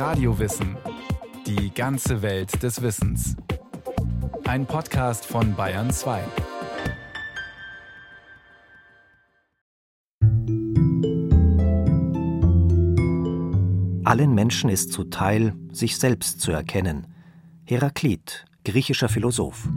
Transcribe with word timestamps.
Radiowissen. 0.00 0.78
Die 1.46 1.74
ganze 1.74 2.22
Welt 2.22 2.62
des 2.62 2.80
Wissens. 2.80 3.36
Ein 4.46 4.64
Podcast 4.64 5.26
von 5.26 5.54
Bayern 5.54 5.90
2. 5.90 6.22
Allen 14.04 14.34
Menschen 14.34 14.70
ist 14.70 14.90
zuteil, 14.90 15.52
sich 15.70 15.98
selbst 15.98 16.40
zu 16.40 16.50
erkennen. 16.50 17.06
Heraklit, 17.64 18.46
griechischer 18.64 19.10
Philosoph. 19.10 19.68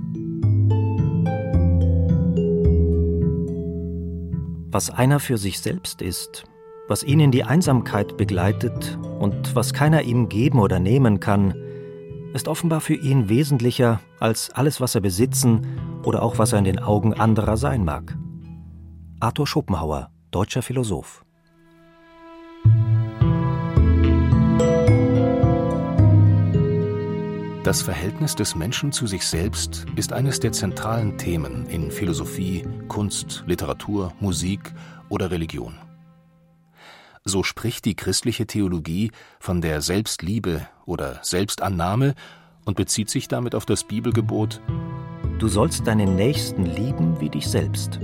Was 4.72 4.90
einer 4.90 5.20
für 5.20 5.38
sich 5.38 5.60
selbst 5.60 6.02
ist, 6.02 6.46
was 6.88 7.04
ihn 7.04 7.20
in 7.20 7.32
die 7.32 7.44
Einsamkeit 7.44 8.18
begleitet 8.18 8.98
und 9.20 9.56
was 9.56 9.74
keiner 9.74 10.02
ihm 10.02 10.28
geben 10.30 10.60
oder 10.60 10.80
nehmen 10.80 11.20
kann, 11.20 11.54
ist 12.34 12.48
offenbar 12.48 12.82
für 12.82 12.96
ihn 12.96 13.30
wesentlicher 13.30 14.02
als 14.20 14.50
alles, 14.50 14.82
was 14.82 14.96
er 14.96 15.02
besitzen 15.02 16.02
oder 16.04 16.24
auch 16.24 16.40
was 16.40 16.52
er 16.52 16.60
in 16.60 16.66
den 16.66 16.80
Augen 16.80 17.14
anderer 17.14 17.58
sein 17.58 17.86
mag. 17.86 18.18
Arthur 19.20 19.48
Schopenhauer, 19.48 20.10
deutscher 20.32 20.62
Philosoph. 20.62 21.24
Das 27.64 27.82
Verhältnis 27.82 28.36
des 28.36 28.56
Menschen 28.56 28.92
zu 28.92 29.08
sich 29.08 29.26
selbst 29.26 29.86
ist 29.96 30.12
eines 30.12 30.42
der 30.42 30.52
zentralen 30.52 31.18
Themen 31.18 31.66
in 31.68 31.92
Philosophie, 31.92 32.68
Kunst, 32.90 33.46
Literatur, 33.48 34.12
Musik 34.20 34.74
oder 35.08 35.32
Religion. 35.32 35.74
So 37.26 37.44
spricht 37.44 37.86
die 37.86 37.96
christliche 37.96 38.46
Theologie 38.46 39.12
von 39.40 39.62
der 39.62 39.82
Selbstliebe 39.82 40.68
oder 40.86 41.20
Selbstannahme 41.24 42.16
und 42.66 42.76
bezieht 42.76 43.10
sich 43.10 43.28
damit 43.28 43.56
auf 43.56 43.66
das 43.66 43.86
Bibelgebot 43.86 44.62
Du 45.40 45.48
sollst 45.48 45.88
deinen 45.88 46.16
Nächsten 46.16 46.66
lieben 46.66 47.20
wie 47.20 47.30
dich 47.30 47.48
selbst. 47.48 48.00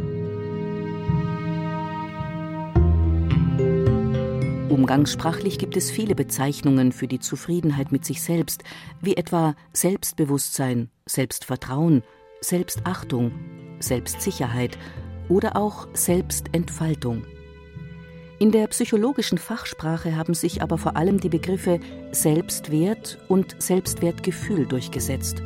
Umgangssprachlich 4.69 5.57
gibt 5.57 5.77
es 5.77 5.89
viele 5.89 6.15
Bezeichnungen 6.15 6.91
für 6.91 7.07
die 7.07 7.19
Zufriedenheit 7.19 7.91
mit 7.91 8.03
sich 8.03 8.21
selbst, 8.21 8.63
wie 8.99 9.15
etwa 9.15 9.55
Selbstbewusstsein, 9.73 10.89
Selbstvertrauen, 11.05 12.03
Selbstachtung, 12.41 13.31
Selbstsicherheit 13.79 14.77
oder 15.29 15.55
auch 15.55 15.87
Selbstentfaltung. 15.93 17.23
In 18.39 18.53
der 18.53 18.67
psychologischen 18.67 19.37
Fachsprache 19.37 20.15
haben 20.15 20.33
sich 20.33 20.61
aber 20.61 20.77
vor 20.77 20.95
allem 20.95 21.19
die 21.19 21.27
Begriffe 21.27 21.81
Selbstwert 22.13 23.17
und 23.27 23.61
Selbstwertgefühl 23.61 24.65
durchgesetzt. 24.65 25.43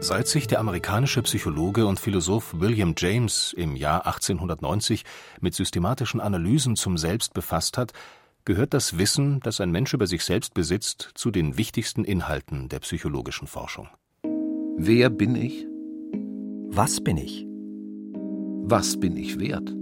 Seit 0.00 0.28
sich 0.28 0.46
der 0.46 0.60
amerikanische 0.60 1.22
Psychologe 1.22 1.86
und 1.86 1.98
Philosoph 1.98 2.60
William 2.60 2.94
James 2.94 3.54
im 3.56 3.74
Jahr 3.74 4.04
1890 4.04 5.04
mit 5.40 5.54
systematischen 5.54 6.20
Analysen 6.20 6.76
zum 6.76 6.98
Selbst 6.98 7.32
befasst 7.32 7.78
hat, 7.78 7.94
gehört 8.44 8.74
das 8.74 8.98
Wissen, 8.98 9.40
das 9.40 9.62
ein 9.62 9.70
Mensch 9.70 9.94
über 9.94 10.06
sich 10.06 10.24
selbst 10.24 10.52
besitzt, 10.52 11.12
zu 11.14 11.30
den 11.30 11.56
wichtigsten 11.56 12.04
Inhalten 12.04 12.68
der 12.68 12.80
psychologischen 12.80 13.46
Forschung. 13.46 13.88
Wer 14.76 15.08
bin 15.08 15.36
ich? 15.36 15.66
Was 16.68 17.02
bin 17.02 17.16
ich? 17.16 17.46
Was 18.66 19.00
bin 19.00 19.16
ich 19.16 19.40
wert? 19.40 19.74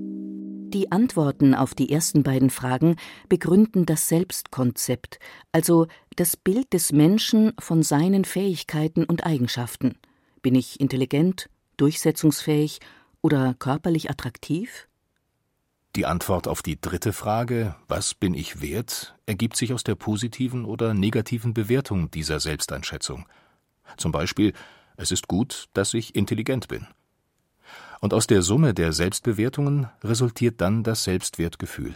Die 0.72 0.90
Antworten 0.90 1.54
auf 1.54 1.74
die 1.74 1.92
ersten 1.92 2.22
beiden 2.22 2.48
Fragen 2.48 2.96
begründen 3.28 3.84
das 3.84 4.08
Selbstkonzept, 4.08 5.18
also 5.52 5.86
das 6.16 6.34
Bild 6.34 6.72
des 6.72 6.92
Menschen 6.92 7.52
von 7.58 7.82
seinen 7.82 8.24
Fähigkeiten 8.24 9.04
und 9.04 9.26
Eigenschaften. 9.26 9.98
Bin 10.40 10.54
ich 10.54 10.80
intelligent, 10.80 11.50
durchsetzungsfähig 11.76 12.80
oder 13.20 13.52
körperlich 13.52 14.08
attraktiv? 14.08 14.88
Die 15.94 16.06
Antwort 16.06 16.48
auf 16.48 16.62
die 16.62 16.80
dritte 16.80 17.12
Frage, 17.12 17.76
was 17.86 18.14
bin 18.14 18.32
ich 18.32 18.62
wert, 18.62 19.14
ergibt 19.26 19.56
sich 19.56 19.74
aus 19.74 19.84
der 19.84 19.94
positiven 19.94 20.64
oder 20.64 20.94
negativen 20.94 21.52
Bewertung 21.52 22.10
dieser 22.10 22.40
Selbsteinschätzung. 22.40 23.26
Zum 23.98 24.10
Beispiel, 24.10 24.54
es 24.96 25.12
ist 25.12 25.28
gut, 25.28 25.68
dass 25.74 25.92
ich 25.92 26.14
intelligent 26.14 26.68
bin 26.68 26.86
und 28.02 28.12
aus 28.12 28.26
der 28.26 28.42
Summe 28.42 28.74
der 28.74 28.92
Selbstbewertungen 28.92 29.86
resultiert 30.02 30.60
dann 30.60 30.82
das 30.82 31.04
Selbstwertgefühl. 31.04 31.94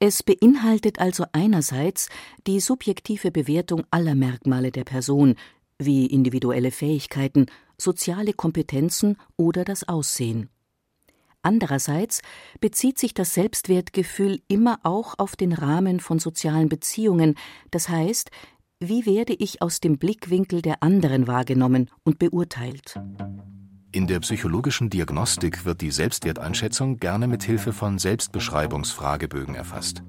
Es 0.00 0.22
beinhaltet 0.22 1.00
also 1.00 1.26
einerseits 1.32 2.08
die 2.46 2.60
subjektive 2.60 3.30
Bewertung 3.30 3.84
aller 3.90 4.14
Merkmale 4.14 4.72
der 4.72 4.84
Person, 4.84 5.34
wie 5.78 6.06
individuelle 6.06 6.70
Fähigkeiten, 6.70 7.46
soziale 7.76 8.32
Kompetenzen 8.32 9.18
oder 9.36 9.64
das 9.64 9.86
Aussehen. 9.86 10.48
Andererseits 11.42 12.22
bezieht 12.60 12.98
sich 12.98 13.12
das 13.12 13.34
Selbstwertgefühl 13.34 14.40
immer 14.48 14.80
auch 14.82 15.14
auf 15.18 15.36
den 15.36 15.52
Rahmen 15.52 16.00
von 16.00 16.18
sozialen 16.18 16.68
Beziehungen, 16.68 17.34
das 17.70 17.88
heißt, 17.88 18.30
wie 18.80 19.04
werde 19.04 19.34
ich 19.34 19.60
aus 19.60 19.80
dem 19.80 19.98
Blickwinkel 19.98 20.62
der 20.62 20.82
anderen 20.82 21.26
wahrgenommen 21.26 21.90
und 22.02 22.18
beurteilt. 22.18 22.94
In 23.90 24.06
der 24.06 24.20
psychologischen 24.20 24.90
Diagnostik 24.90 25.64
wird 25.64 25.80
die 25.80 25.90
Selbstwerteinschätzung 25.90 26.98
gerne 26.98 27.26
mit 27.26 27.42
Hilfe 27.42 27.72
von 27.72 27.98
Selbstbeschreibungsfragebögen 27.98 29.54
erfasst. 29.54 30.02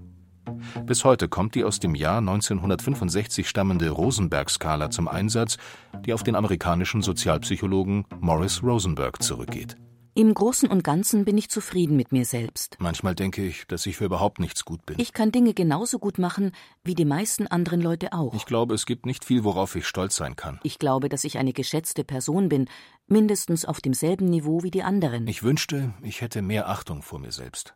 Bis 0.85 1.06
heute 1.06 1.29
kommt 1.29 1.56
die 1.56 1.63
aus 1.63 1.79
dem 1.79 1.95
Jahr 1.95 2.17
1965 2.17 3.47
stammende 3.47 3.90
Rosenberg-Skala 3.90 4.90
zum 4.90 5.07
Einsatz, 5.07 5.57
die 6.06 6.12
auf 6.12 6.23
den 6.23 6.35
amerikanischen 6.35 7.01
Sozialpsychologen 7.01 8.03
Morris 8.19 8.62
Rosenberg 8.62 9.23
zurückgeht 9.23 9.78
im 10.19 10.34
Großen 10.34 10.67
und 10.69 10.84
Ganzen 10.84 11.23
bin 11.23 11.38
ich 11.38 11.50
zufrieden 11.50 11.96
mit 11.96 12.11
mir 12.11 12.25
selbst. 12.25 12.75
Manchmal 12.79 13.16
denke 13.16 13.41
ich, 13.41 13.66
dass 13.67 13.85
ich 13.85 13.96
für 13.96 14.03
überhaupt 14.03 14.40
nichts 14.40 14.66
gut 14.66 14.85
bin. 14.85 14.97
Ich 15.00 15.13
kann 15.13 15.31
Dinge 15.31 15.53
genauso 15.53 15.97
gut 15.97 16.17
machen 16.17 16.51
wie 16.84 16.94
die 16.94 17.06
meisten 17.06 17.47
anderen 17.47 17.79
Leute 17.79 18.11
auch. 18.11 18.34
Ich 18.34 18.46
glaube, 18.46 18.73
es 18.73 18.85
gibt 18.85 19.06
nicht 19.06 19.23
viel, 19.23 19.46
worauf 19.46 19.78
ich 19.78 19.88
stolz 19.88 20.17
sein 20.17 20.35
kann. 20.35 20.59
Ich 20.63 20.78
glaube, 20.78 21.07
dass 21.07 21.23
ich 21.23 21.38
eine 21.38 21.53
geschätzte 21.53 22.03
Person 22.03 22.50
bin, 22.50 22.67
mindestens 23.12 23.66
auf 23.66 23.81
demselben 23.81 24.30
Niveau 24.30 24.64
wie 24.64 24.72
die 24.72 24.84
anderen. 24.84 25.28
Ich 25.28 25.44
wünschte, 25.44 25.94
ich 26.02 26.22
hätte 26.22 26.42
mehr 26.42 26.70
Achtung 26.70 27.02
vor 27.02 27.20
mir 27.20 27.31
selbst. 27.31 27.75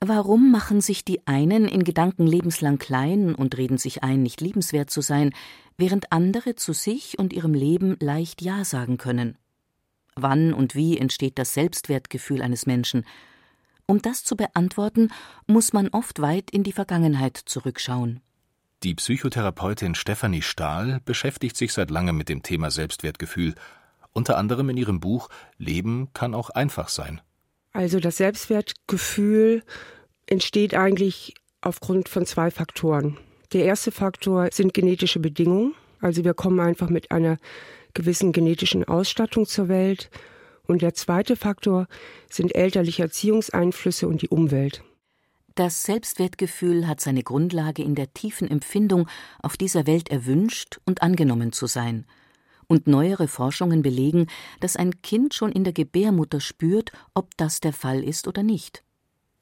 Warum 0.00 0.52
machen 0.52 0.80
sich 0.80 1.04
die 1.04 1.26
einen 1.26 1.66
in 1.66 1.82
Gedanken 1.82 2.26
lebenslang 2.26 2.78
klein 2.78 3.34
und 3.34 3.56
reden 3.56 3.78
sich 3.78 4.04
ein, 4.04 4.22
nicht 4.22 4.40
liebenswert 4.40 4.90
zu 4.90 5.00
sein, 5.00 5.32
während 5.76 6.12
andere 6.12 6.54
zu 6.54 6.72
sich 6.72 7.18
und 7.18 7.32
ihrem 7.32 7.52
Leben 7.52 7.96
leicht 7.98 8.40
Ja 8.40 8.64
sagen 8.64 8.96
können? 8.96 9.36
Wann 10.14 10.52
und 10.52 10.74
wie 10.74 10.98
entsteht 10.98 11.38
das 11.38 11.54
Selbstwertgefühl 11.54 12.42
eines 12.42 12.66
Menschen? 12.66 13.04
Um 13.86 14.00
das 14.00 14.22
zu 14.22 14.36
beantworten, 14.36 15.10
muss 15.46 15.72
man 15.72 15.88
oft 15.88 16.20
weit 16.20 16.50
in 16.50 16.62
die 16.62 16.72
Vergangenheit 16.72 17.36
zurückschauen. 17.36 18.20
Die 18.84 18.94
Psychotherapeutin 18.94 19.96
Stefanie 19.96 20.42
Stahl 20.42 21.00
beschäftigt 21.04 21.56
sich 21.56 21.72
seit 21.72 21.90
langem 21.90 22.16
mit 22.16 22.28
dem 22.28 22.44
Thema 22.44 22.70
Selbstwertgefühl, 22.70 23.56
unter 24.18 24.36
anderem 24.36 24.68
in 24.68 24.76
ihrem 24.76 25.00
Buch 25.00 25.30
Leben 25.56 26.08
kann 26.12 26.34
auch 26.34 26.50
einfach 26.50 26.88
sein. 26.88 27.22
Also 27.72 28.00
das 28.00 28.18
Selbstwertgefühl 28.18 29.62
entsteht 30.26 30.74
eigentlich 30.74 31.34
aufgrund 31.62 32.08
von 32.08 32.26
zwei 32.26 32.50
Faktoren. 32.50 33.16
Der 33.52 33.64
erste 33.64 33.92
Faktor 33.92 34.48
sind 34.52 34.74
genetische 34.74 35.20
Bedingungen. 35.20 35.74
Also 36.00 36.24
wir 36.24 36.34
kommen 36.34 36.60
einfach 36.60 36.90
mit 36.90 37.10
einer 37.10 37.38
gewissen 37.94 38.32
genetischen 38.32 38.84
Ausstattung 38.84 39.46
zur 39.46 39.68
Welt. 39.68 40.10
Und 40.66 40.82
der 40.82 40.92
zweite 40.92 41.34
Faktor 41.34 41.86
sind 42.28 42.54
elterliche 42.54 43.04
Erziehungseinflüsse 43.04 44.06
und 44.06 44.20
die 44.20 44.28
Umwelt. 44.28 44.82
Das 45.54 45.82
Selbstwertgefühl 45.82 46.86
hat 46.86 47.00
seine 47.00 47.22
Grundlage 47.22 47.82
in 47.82 47.94
der 47.94 48.12
tiefen 48.12 48.48
Empfindung, 48.50 49.08
auf 49.42 49.56
dieser 49.56 49.86
Welt 49.86 50.10
erwünscht 50.10 50.78
und 50.84 51.02
angenommen 51.02 51.52
zu 51.52 51.66
sein. 51.66 52.04
Und 52.68 52.86
neuere 52.86 53.28
Forschungen 53.28 53.82
belegen, 53.82 54.26
dass 54.60 54.76
ein 54.76 55.02
Kind 55.02 55.34
schon 55.34 55.50
in 55.50 55.64
der 55.64 55.72
Gebärmutter 55.72 56.40
spürt, 56.40 56.92
ob 57.14 57.36
das 57.36 57.60
der 57.60 57.72
Fall 57.72 58.04
ist 58.04 58.28
oder 58.28 58.42
nicht. 58.42 58.84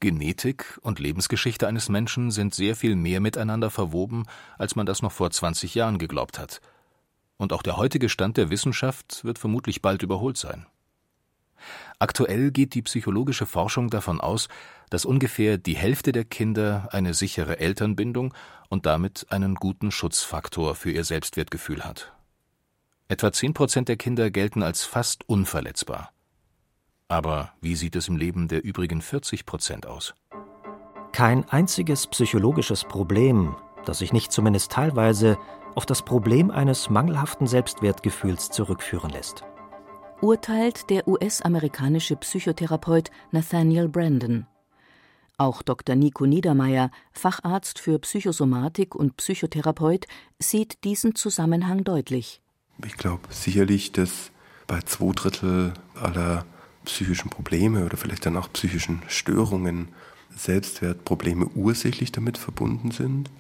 Genetik 0.01 0.79
und 0.83 1.01
Lebensgeschichte 1.01 1.67
eines 1.67 1.89
Menschen 1.89 2.31
sind 2.31 2.55
sehr 2.55 2.77
viel 2.77 2.97
mehr 2.97 3.21
miteinander 3.21 3.71
verwoben, 3.71 4.25
als 4.57 4.77
man 4.77 4.87
das 4.87 5.03
noch 5.03 5.13
vor 5.13 5.31
20 5.31 5.75
Jahren 5.75 5.99
geglaubt 5.99 6.39
hat 6.39 6.61
und 7.37 7.53
auch 7.53 7.63
der 7.63 7.77
heutige 7.77 8.09
Stand 8.09 8.37
der 8.37 8.51
Wissenschaft 8.51 9.25
wird 9.25 9.39
vermutlich 9.39 9.83
bald 9.83 10.03
überholt 10.03 10.37
sein. 10.37 10.67
Aktuell 11.99 12.51
geht 12.51 12.75
die 12.75 12.83
psychologische 12.83 13.47
Forschung 13.47 13.89
davon 13.89 14.21
aus, 14.21 14.49
dass 14.91 15.05
ungefähr 15.05 15.59
die 15.59 15.77
Hälfte 15.77 16.13
der 16.13 16.25
Kinder 16.25 16.89
eine 16.93 17.15
sichere 17.15 17.59
Elternbindung 17.59 18.35
und 18.69 18.87
damit 18.87 19.27
einen 19.31 19.55
guten 19.55 19.91
Schutzfaktor 19.91 20.75
für 20.75 20.91
ihr 20.91 21.05
Selbstwertgefühl 21.05 21.83
hat. 21.85 22.13
Etwa 23.09 23.31
zehn 23.31 23.55
Prozent 23.55 23.89
der 23.89 23.97
Kinder 23.97 24.31
gelten 24.31 24.65
als 24.65 24.85
fast 24.85 25.29
unverletzbar. 25.29 26.11
Aber 27.07 27.53
wie 27.61 27.77
sieht 27.77 27.95
es 27.95 28.09
im 28.09 28.17
Leben 28.17 28.49
der 28.49 28.65
übrigen 28.65 29.01
40 29.01 29.47
Prozent 29.47 29.87
aus? 29.87 30.15
Kein 31.13 31.49
einziges 31.49 32.09
psychologisches 32.09 32.83
Problem, 32.83 33.55
das 33.85 33.99
sich 33.99 34.13
nicht 34.13 34.33
zumindest 34.33 34.73
teilweise 34.73 35.39
auf 35.77 35.87
das 35.87 36.03
Problem 36.03 36.51
eines 36.51 36.91
mangelhaften 36.91 37.47
Selbstwertgefühls 37.47 38.51
zurückführen 38.51 39.11
lässt. 39.11 39.45
Urteilt 40.21 40.91
der 40.91 41.07
US-amerikanische 41.07 42.17
Psychotherapeut 42.17 43.11
Nathaniel 43.31 43.89
Brandon. 43.89 44.49
Auch 45.39 45.63
Dr. 45.63 45.95
Nico 45.95 46.27
Niedermeyer, 46.27 46.91
Facharzt 47.13 47.79
für 47.79 48.01
Psychosomatik 48.01 48.97
und 48.97 49.17
Psychotherapeut, 49.17 50.07
sieht 50.41 50.83
diesen 50.83 51.15
Zusammenhang 51.15 51.85
deutlich. 51.85 52.43
Ich 52.85 52.97
glaube 52.97 53.23
sicherlich, 53.31 53.93
dass 53.93 54.31
bei 54.67 54.81
zwei 54.81 55.13
Drittel 55.13 55.75
aller 55.95 56.45
psychischen 56.85 57.31
Probleme 57.31 57.85
oder 57.85 57.97
vielleicht 57.97 58.27
dann 58.27 58.37
auch 58.37 58.53
psychischen 58.53 59.03
Störungen 59.09 59.89
Selbstwertprobleme 60.37 61.47
ursächlich 61.55 62.13
damit 62.13 62.39
verbunden 62.39 62.91
sind. 62.91 63.31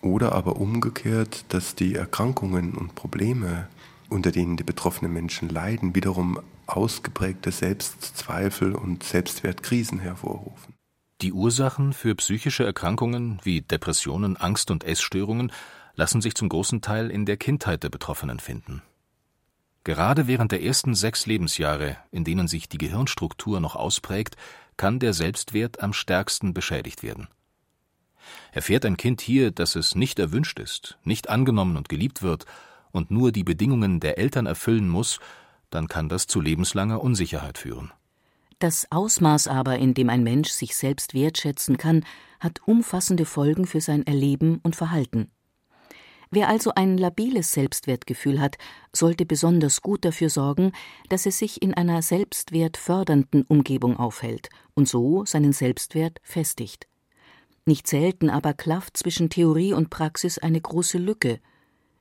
Oder 0.00 0.32
aber 0.32 0.56
umgekehrt, 0.56 1.44
dass 1.48 1.74
die 1.74 1.96
Erkrankungen 1.96 2.74
und 2.74 2.94
Probleme, 2.94 3.68
unter 4.08 4.30
denen 4.30 4.56
die 4.56 4.62
betroffenen 4.62 5.12
Menschen 5.12 5.48
leiden, 5.48 5.94
wiederum 5.94 6.40
ausgeprägte 6.66 7.50
Selbstzweifel 7.50 8.74
und 8.74 9.02
Selbstwertkrisen 9.02 9.98
hervorrufen. 9.98 10.74
Die 11.20 11.32
Ursachen 11.32 11.92
für 11.92 12.14
psychische 12.14 12.64
Erkrankungen 12.64 13.40
wie 13.42 13.60
Depressionen, 13.60 14.36
Angst 14.36 14.70
und 14.70 14.84
Essstörungen 14.84 15.50
lassen 15.98 16.20
sich 16.20 16.36
zum 16.36 16.48
großen 16.48 16.80
Teil 16.80 17.10
in 17.10 17.26
der 17.26 17.36
Kindheit 17.36 17.82
der 17.82 17.88
Betroffenen 17.88 18.38
finden. 18.38 18.82
Gerade 19.82 20.28
während 20.28 20.52
der 20.52 20.62
ersten 20.62 20.94
sechs 20.94 21.26
Lebensjahre, 21.26 21.96
in 22.12 22.22
denen 22.22 22.46
sich 22.46 22.68
die 22.68 22.78
Gehirnstruktur 22.78 23.58
noch 23.58 23.74
ausprägt, 23.74 24.36
kann 24.76 25.00
der 25.00 25.12
Selbstwert 25.12 25.80
am 25.80 25.92
stärksten 25.92 26.54
beschädigt 26.54 27.02
werden. 27.02 27.26
Erfährt 28.52 28.84
ein 28.84 28.96
Kind 28.96 29.20
hier, 29.20 29.50
dass 29.50 29.74
es 29.74 29.96
nicht 29.96 30.20
erwünscht 30.20 30.60
ist, 30.60 30.98
nicht 31.02 31.28
angenommen 31.28 31.76
und 31.76 31.88
geliebt 31.88 32.22
wird 32.22 32.46
und 32.92 33.10
nur 33.10 33.32
die 33.32 33.44
Bedingungen 33.44 33.98
der 33.98 34.18
Eltern 34.18 34.46
erfüllen 34.46 34.88
muss, 34.88 35.18
dann 35.70 35.88
kann 35.88 36.08
das 36.08 36.28
zu 36.28 36.40
lebenslanger 36.40 37.02
Unsicherheit 37.02 37.58
führen. 37.58 37.90
Das 38.60 38.86
Ausmaß 38.90 39.48
aber, 39.48 39.78
in 39.78 39.94
dem 39.94 40.10
ein 40.10 40.22
Mensch 40.22 40.50
sich 40.50 40.76
selbst 40.76 41.12
wertschätzen 41.12 41.76
kann, 41.76 42.04
hat 42.38 42.60
umfassende 42.66 43.24
Folgen 43.24 43.66
für 43.66 43.80
sein 43.80 44.06
Erleben 44.06 44.60
und 44.62 44.76
Verhalten. 44.76 45.32
Wer 46.30 46.48
also 46.48 46.72
ein 46.74 46.98
labiles 46.98 47.52
Selbstwertgefühl 47.52 48.40
hat, 48.40 48.58
sollte 48.92 49.24
besonders 49.24 49.80
gut 49.80 50.04
dafür 50.04 50.28
sorgen, 50.28 50.72
dass 51.08 51.24
er 51.24 51.32
sich 51.32 51.62
in 51.62 51.74
einer 51.74 52.02
selbstwertfördernden 52.02 53.42
Umgebung 53.48 53.96
aufhält 53.96 54.50
und 54.74 54.88
so 54.88 55.24
seinen 55.24 55.52
Selbstwert 55.52 56.20
festigt. 56.22 56.86
Nicht 57.64 57.86
selten 57.86 58.30
aber 58.30 58.54
klafft 58.54 58.96
zwischen 58.96 59.30
Theorie 59.30 59.72
und 59.72 59.90
Praxis 59.90 60.38
eine 60.38 60.60
große 60.60 60.98
Lücke. 60.98 61.40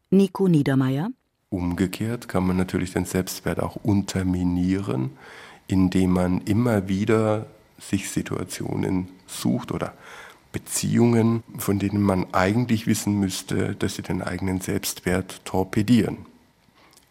Nico 0.10 0.48
Niedermeyer 0.48 1.10
Umgekehrt 1.50 2.28
kann 2.28 2.46
man 2.46 2.58
natürlich 2.58 2.92
den 2.92 3.06
Selbstwert 3.06 3.62
auch 3.62 3.78
unterminieren, 3.78 5.12
indem 5.68 6.12
man 6.12 6.42
immer 6.42 6.90
wieder 6.90 7.48
sich 7.80 8.10
Situationen 8.10 9.10
sucht 9.28 9.72
oder 9.72 9.94
Beziehungen, 10.58 11.44
von 11.60 11.78
denen 11.78 12.02
man 12.02 12.34
eigentlich 12.34 12.88
wissen 12.88 13.20
müsste, 13.20 13.76
dass 13.76 13.94
sie 13.94 14.02
den 14.02 14.24
eigenen 14.24 14.60
Selbstwert 14.60 15.46
torpedieren. 15.46 16.26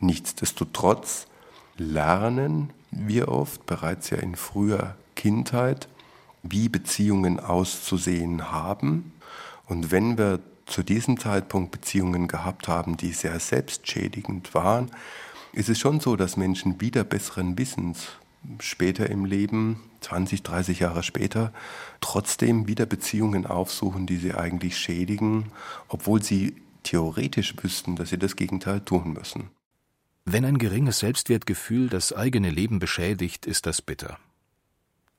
Nichtsdestotrotz 0.01 1.29
lernen 1.77 2.71
wir 2.91 3.29
oft 3.29 3.65
bereits 3.65 4.11
ja 4.11 4.17
in 4.17 4.35
früher 4.35 4.97
Kindheit, 5.15 5.87
wie 6.43 6.69
Beziehungen 6.69 7.39
auszusehen 7.39 8.51
haben. 8.51 9.13
Und 9.69 9.93
wenn 9.93 10.19
wir 10.19 10.41
zu 10.67 10.83
diesem 10.83 11.21
Zeitpunkt 11.21 11.71
Beziehungen 11.71 12.27
gehabt 12.27 12.67
haben, 12.67 12.97
die 12.97 13.13
sehr 13.13 13.39
selbstschädigend 13.39 14.55
waren, 14.55 14.91
ist 15.53 15.69
es 15.69 15.79
schon 15.79 16.01
so, 16.01 16.17
dass 16.17 16.37
Menschen 16.37 16.81
wieder 16.81 17.05
besseren 17.05 17.57
Wissens 17.57 18.09
später 18.61 19.09
im 19.11 19.25
Leben, 19.25 19.83
20, 20.01 20.43
30 20.43 20.81
Jahre 20.81 21.03
später, 21.03 21.53
trotzdem 22.01 22.69
wieder 22.69 22.87
Beziehungen 22.87 23.47
aufsuchen, 23.47 24.07
die 24.07 24.17
sie 24.17 24.35
eigentlich 24.35 24.79
schädigen, 24.79 25.53
obwohl 25.89 26.23
sie 26.23 26.57
theoretisch 26.83 27.55
wüssten, 27.61 27.97
dass 27.97 28.11
sie 28.11 28.19
das 28.19 28.37
Gegenteil 28.37 28.81
tun 28.81 29.13
müssen. 29.13 29.51
Wenn 30.25 30.45
ein 30.45 30.59
geringes 30.59 31.01
Selbstwertgefühl 31.01 31.89
das 31.89 32.13
eigene 32.13 32.51
Leben 32.51 32.79
beschädigt, 32.79 33.47
ist 33.47 33.67
das 33.67 33.83
bitter. 33.83 34.19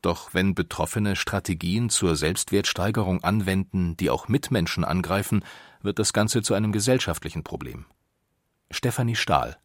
Doch 0.01 0.33
wenn 0.33 0.53
Betroffene 0.53 1.15
Strategien 1.15 1.89
zur 1.89 2.15
Selbstwertsteigerung 2.15 3.23
anwenden, 3.23 3.97
die 3.97 4.09
auch 4.09 4.27
Mitmenschen 4.27 4.83
angreifen, 4.83 5.43
wird 5.81 5.99
das 5.99 6.13
Ganze 6.13 6.41
zu 6.41 6.53
einem 6.53 6.71
gesellschaftlichen 6.71 7.43
Problem. 7.43 7.85
Stefanie 8.69 9.15
Stahl 9.15 9.57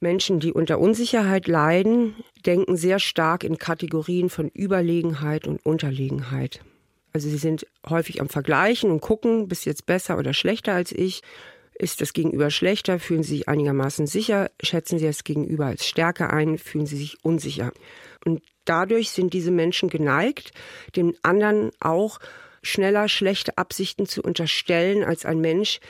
Menschen, 0.00 0.38
die 0.38 0.52
unter 0.52 0.78
Unsicherheit 0.78 1.48
leiden, 1.48 2.14
denken 2.46 2.76
sehr 2.76 2.98
stark 2.98 3.44
in 3.44 3.58
Kategorien 3.58 4.30
von 4.30 4.48
Überlegenheit 4.48 5.46
und 5.46 5.64
Unterlegenheit. 5.64 6.60
Also 7.12 7.28
sie 7.28 7.38
sind 7.38 7.66
häufig 7.88 8.20
am 8.20 8.28
Vergleichen 8.28 8.90
und 8.90 9.00
gucken, 9.00 9.48
bist 9.48 9.66
jetzt 9.66 9.86
besser 9.86 10.18
oder 10.18 10.34
schlechter 10.34 10.74
als 10.74 10.92
ich. 10.92 11.22
Ist 11.74 12.00
das 12.00 12.12
Gegenüber 12.12 12.50
schlechter, 12.50 12.98
fühlen 12.98 13.22
sie 13.22 13.38
sich 13.38 13.48
einigermaßen 13.48 14.06
sicher, 14.06 14.50
schätzen 14.62 14.98
sie 14.98 15.06
das 15.06 15.24
Gegenüber 15.24 15.66
als 15.66 15.86
stärker 15.86 16.32
ein, 16.32 16.58
fühlen 16.58 16.86
sie 16.86 16.96
sich 16.96 17.24
unsicher. 17.24 17.72
Und 18.24 18.42
dadurch 18.64 19.10
sind 19.10 19.32
diese 19.32 19.50
Menschen 19.50 19.88
geneigt, 19.88 20.52
dem 20.96 21.14
anderen 21.22 21.70
auch 21.80 22.18
schneller 22.62 23.08
schlechte 23.08 23.56
Absichten 23.58 24.06
zu 24.06 24.22
unterstellen 24.22 25.04
als 25.04 25.24
ein 25.24 25.40
Mensch, 25.40 25.80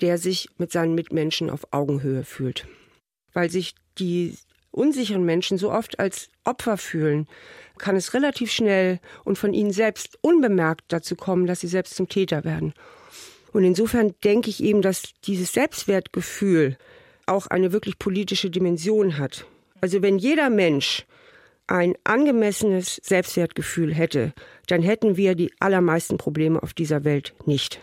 der 0.00 0.18
sich 0.18 0.48
mit 0.58 0.72
seinen 0.72 0.94
Mitmenschen 0.94 1.50
auf 1.50 1.72
Augenhöhe 1.72 2.24
fühlt 2.24 2.66
weil 3.34 3.50
sich 3.50 3.74
die 3.98 4.36
unsicheren 4.70 5.24
Menschen 5.24 5.58
so 5.58 5.70
oft 5.70 6.00
als 6.00 6.28
Opfer 6.44 6.76
fühlen, 6.76 7.28
kann 7.78 7.96
es 7.96 8.14
relativ 8.14 8.50
schnell 8.50 9.00
und 9.24 9.38
von 9.38 9.52
ihnen 9.52 9.72
selbst 9.72 10.18
unbemerkt 10.20 10.84
dazu 10.88 11.16
kommen, 11.16 11.46
dass 11.46 11.60
sie 11.60 11.68
selbst 11.68 11.94
zum 11.94 12.08
Täter 12.08 12.44
werden. 12.44 12.72
Und 13.52 13.64
insofern 13.64 14.14
denke 14.24 14.50
ich 14.50 14.62
eben, 14.62 14.82
dass 14.82 15.12
dieses 15.24 15.52
Selbstwertgefühl 15.52 16.76
auch 17.26 17.46
eine 17.46 17.72
wirklich 17.72 17.98
politische 17.98 18.50
Dimension 18.50 19.18
hat. 19.18 19.46
Also 19.80 20.02
wenn 20.02 20.18
jeder 20.18 20.50
Mensch 20.50 21.04
ein 21.66 21.94
angemessenes 22.04 23.00
Selbstwertgefühl 23.02 23.94
hätte, 23.94 24.32
dann 24.66 24.82
hätten 24.82 25.16
wir 25.16 25.34
die 25.34 25.52
allermeisten 25.60 26.18
Probleme 26.18 26.62
auf 26.62 26.74
dieser 26.74 27.04
Welt 27.04 27.34
nicht. 27.46 27.80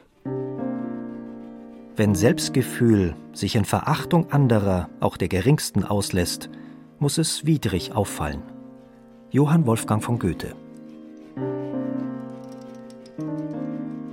Wenn 2.01 2.15
Selbstgefühl 2.15 3.13
sich 3.31 3.55
in 3.55 3.63
Verachtung 3.63 4.31
anderer, 4.31 4.89
auch 5.01 5.17
der 5.17 5.27
geringsten, 5.27 5.83
auslässt, 5.83 6.49
muss 6.97 7.19
es 7.19 7.45
widrig 7.45 7.93
auffallen. 7.93 8.41
Johann 9.29 9.67
Wolfgang 9.67 10.03
von 10.03 10.17
Goethe 10.17 10.55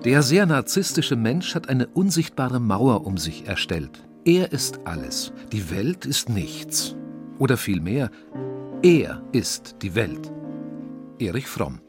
Der 0.04 0.20
sehr 0.20 0.44
narzisstische 0.44 1.16
Mensch 1.16 1.54
hat 1.54 1.70
eine 1.70 1.86
unsichtbare 1.86 2.60
Mauer 2.60 3.06
um 3.06 3.16
sich 3.16 3.46
erstellt. 3.46 4.06
Er 4.26 4.52
ist 4.52 4.86
alles, 4.86 5.32
die 5.50 5.70
Welt 5.70 6.04
ist 6.04 6.28
nichts. 6.28 6.94
Oder 7.38 7.56
vielmehr, 7.56 8.10
er 8.82 9.22
ist 9.32 9.76
die 9.80 9.94
Welt. 9.94 10.30
Erich 11.18 11.46
Fromm 11.46 11.80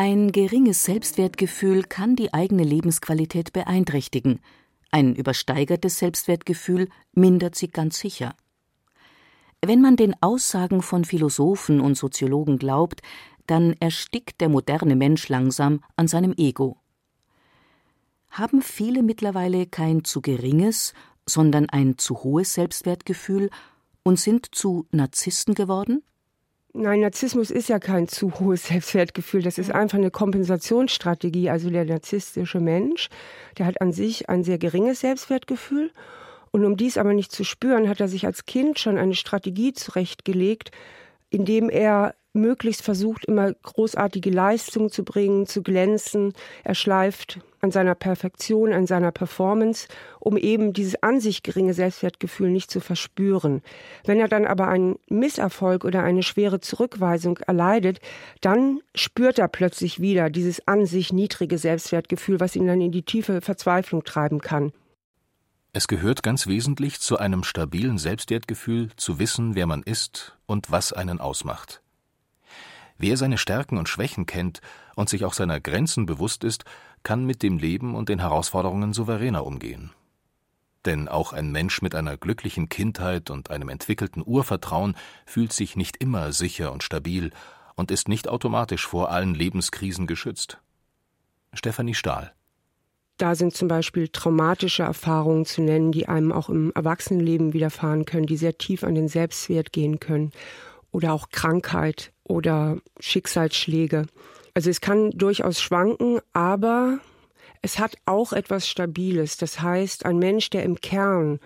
ein 0.00 0.32
geringes 0.32 0.82
Selbstwertgefühl 0.84 1.82
kann 1.82 2.16
die 2.16 2.32
eigene 2.32 2.62
Lebensqualität 2.64 3.52
beeinträchtigen, 3.52 4.40
ein 4.90 5.14
übersteigertes 5.14 5.98
Selbstwertgefühl 5.98 6.88
mindert 7.12 7.54
sie 7.54 7.68
ganz 7.68 7.98
sicher. 7.98 8.34
Wenn 9.64 9.80
man 9.80 9.96
den 9.96 10.14
Aussagen 10.22 10.82
von 10.82 11.04
Philosophen 11.04 11.80
und 11.80 11.96
Soziologen 11.96 12.58
glaubt, 12.58 13.02
dann 13.46 13.74
erstickt 13.80 14.40
der 14.40 14.48
moderne 14.48 14.96
Mensch 14.96 15.28
langsam 15.28 15.82
an 15.96 16.08
seinem 16.08 16.34
Ego. 16.36 16.78
Haben 18.30 18.62
viele 18.62 19.02
mittlerweile 19.02 19.66
kein 19.66 20.04
zu 20.04 20.22
geringes, 20.22 20.94
sondern 21.26 21.68
ein 21.68 21.98
zu 21.98 22.22
hohes 22.22 22.54
Selbstwertgefühl 22.54 23.50
und 24.02 24.18
sind 24.18 24.54
zu 24.54 24.86
Narzissten 24.92 25.54
geworden? 25.54 26.02
Nein, 26.72 27.00
Narzissmus 27.00 27.50
ist 27.50 27.68
ja 27.68 27.80
kein 27.80 28.06
zu 28.06 28.38
hohes 28.38 28.66
Selbstwertgefühl. 28.68 29.42
Das 29.42 29.58
ist 29.58 29.72
einfach 29.72 29.98
eine 29.98 30.12
Kompensationsstrategie. 30.12 31.50
Also 31.50 31.68
der 31.68 31.84
narzisstische 31.84 32.60
Mensch, 32.60 33.08
der 33.58 33.66
hat 33.66 33.80
an 33.80 33.92
sich 33.92 34.28
ein 34.28 34.44
sehr 34.44 34.58
geringes 34.58 35.00
Selbstwertgefühl. 35.00 35.90
Und 36.52 36.64
um 36.64 36.76
dies 36.76 36.96
aber 36.96 37.12
nicht 37.12 37.32
zu 37.32 37.42
spüren, 37.42 37.88
hat 37.88 38.00
er 38.00 38.08
sich 38.08 38.24
als 38.24 38.46
Kind 38.46 38.78
schon 38.78 38.98
eine 38.98 39.14
Strategie 39.14 39.72
zurechtgelegt, 39.72 40.70
indem 41.28 41.70
er 41.70 42.14
möglichst 42.32 42.82
versucht, 42.82 43.24
immer 43.24 43.52
großartige 43.52 44.30
Leistungen 44.30 44.90
zu 44.90 45.04
bringen, 45.04 45.46
zu 45.46 45.62
glänzen. 45.62 46.34
Er 46.62 46.76
schleift 46.76 47.40
an 47.60 47.70
seiner 47.70 47.94
Perfektion, 47.94 48.72
an 48.72 48.86
seiner 48.86 49.12
Performance, 49.12 49.88
um 50.18 50.36
eben 50.36 50.72
dieses 50.72 51.02
an 51.02 51.20
sich 51.20 51.42
geringe 51.42 51.74
Selbstwertgefühl 51.74 52.50
nicht 52.50 52.70
zu 52.70 52.80
verspüren. 52.80 53.62
Wenn 54.04 54.18
er 54.18 54.28
dann 54.28 54.46
aber 54.46 54.68
einen 54.68 54.98
Misserfolg 55.08 55.84
oder 55.84 56.02
eine 56.02 56.22
schwere 56.22 56.60
Zurückweisung 56.60 57.38
erleidet, 57.38 58.00
dann 58.40 58.80
spürt 58.94 59.38
er 59.38 59.48
plötzlich 59.48 60.00
wieder 60.00 60.30
dieses 60.30 60.66
an 60.66 60.86
sich 60.86 61.12
niedrige 61.12 61.58
Selbstwertgefühl, 61.58 62.40
was 62.40 62.56
ihn 62.56 62.66
dann 62.66 62.80
in 62.80 62.92
die 62.92 63.02
tiefe 63.02 63.40
Verzweiflung 63.40 64.04
treiben 64.04 64.40
kann. 64.40 64.72
Es 65.72 65.86
gehört 65.86 66.24
ganz 66.24 66.48
wesentlich 66.48 66.98
zu 66.98 67.18
einem 67.18 67.44
stabilen 67.44 67.96
Selbstwertgefühl 67.96 68.90
zu 68.96 69.20
wissen, 69.20 69.54
wer 69.54 69.66
man 69.66 69.84
ist 69.84 70.36
und 70.46 70.72
was 70.72 70.92
einen 70.92 71.20
ausmacht. 71.20 71.80
Wer 72.98 73.16
seine 73.16 73.38
Stärken 73.38 73.78
und 73.78 73.88
Schwächen 73.88 74.26
kennt 74.26 74.60
und 74.94 75.08
sich 75.08 75.24
auch 75.24 75.32
seiner 75.32 75.60
Grenzen 75.60 76.06
bewusst 76.06 76.42
ist, 76.44 76.64
kann 77.02 77.24
mit 77.24 77.42
dem 77.42 77.58
Leben 77.58 77.94
und 77.94 78.08
den 78.08 78.20
Herausforderungen 78.20 78.92
souveräner 78.92 79.46
umgehen. 79.46 79.90
Denn 80.86 81.08
auch 81.08 81.32
ein 81.32 81.52
Mensch 81.52 81.82
mit 81.82 81.94
einer 81.94 82.16
glücklichen 82.16 82.68
Kindheit 82.68 83.30
und 83.30 83.50
einem 83.50 83.68
entwickelten 83.68 84.22
Urvertrauen 84.24 84.96
fühlt 85.26 85.52
sich 85.52 85.76
nicht 85.76 85.98
immer 85.98 86.32
sicher 86.32 86.72
und 86.72 86.82
stabil 86.82 87.30
und 87.76 87.90
ist 87.90 88.08
nicht 88.08 88.28
automatisch 88.28 88.86
vor 88.86 89.10
allen 89.10 89.34
Lebenskrisen 89.34 90.06
geschützt. 90.06 90.58
Stefanie 91.52 91.94
Stahl 91.94 92.32
da 93.20 93.34
sind 93.34 93.54
zum 93.54 93.68
Beispiel 93.68 94.08
traumatische 94.08 94.82
Erfahrungen 94.82 95.44
zu 95.44 95.60
nennen, 95.60 95.92
die 95.92 96.08
einem 96.08 96.32
auch 96.32 96.48
im 96.48 96.72
Erwachsenenleben 96.74 97.52
widerfahren 97.52 98.06
können, 98.06 98.26
die 98.26 98.38
sehr 98.38 98.56
tief 98.56 98.82
an 98.82 98.94
den 98.94 99.08
Selbstwert 99.08 99.72
gehen 99.72 100.00
können. 100.00 100.32
Oder 100.90 101.12
auch 101.12 101.28
Krankheit 101.28 102.12
oder 102.24 102.78
Schicksalsschläge. 102.98 104.06
Also 104.60 104.68
es 104.68 104.82
kann 104.82 105.08
durchaus 105.12 105.58
schwanken, 105.58 106.20
aber 106.34 106.98
es 107.62 107.78
hat 107.78 107.96
auch 108.04 108.34
etwas 108.34 108.68
Stabiles. 108.68 109.38
Das 109.38 109.62
heißt, 109.62 110.04
ein 110.04 110.18
Mensch, 110.18 110.50
der 110.50 110.64
im 110.64 110.82
Kern 110.82 111.40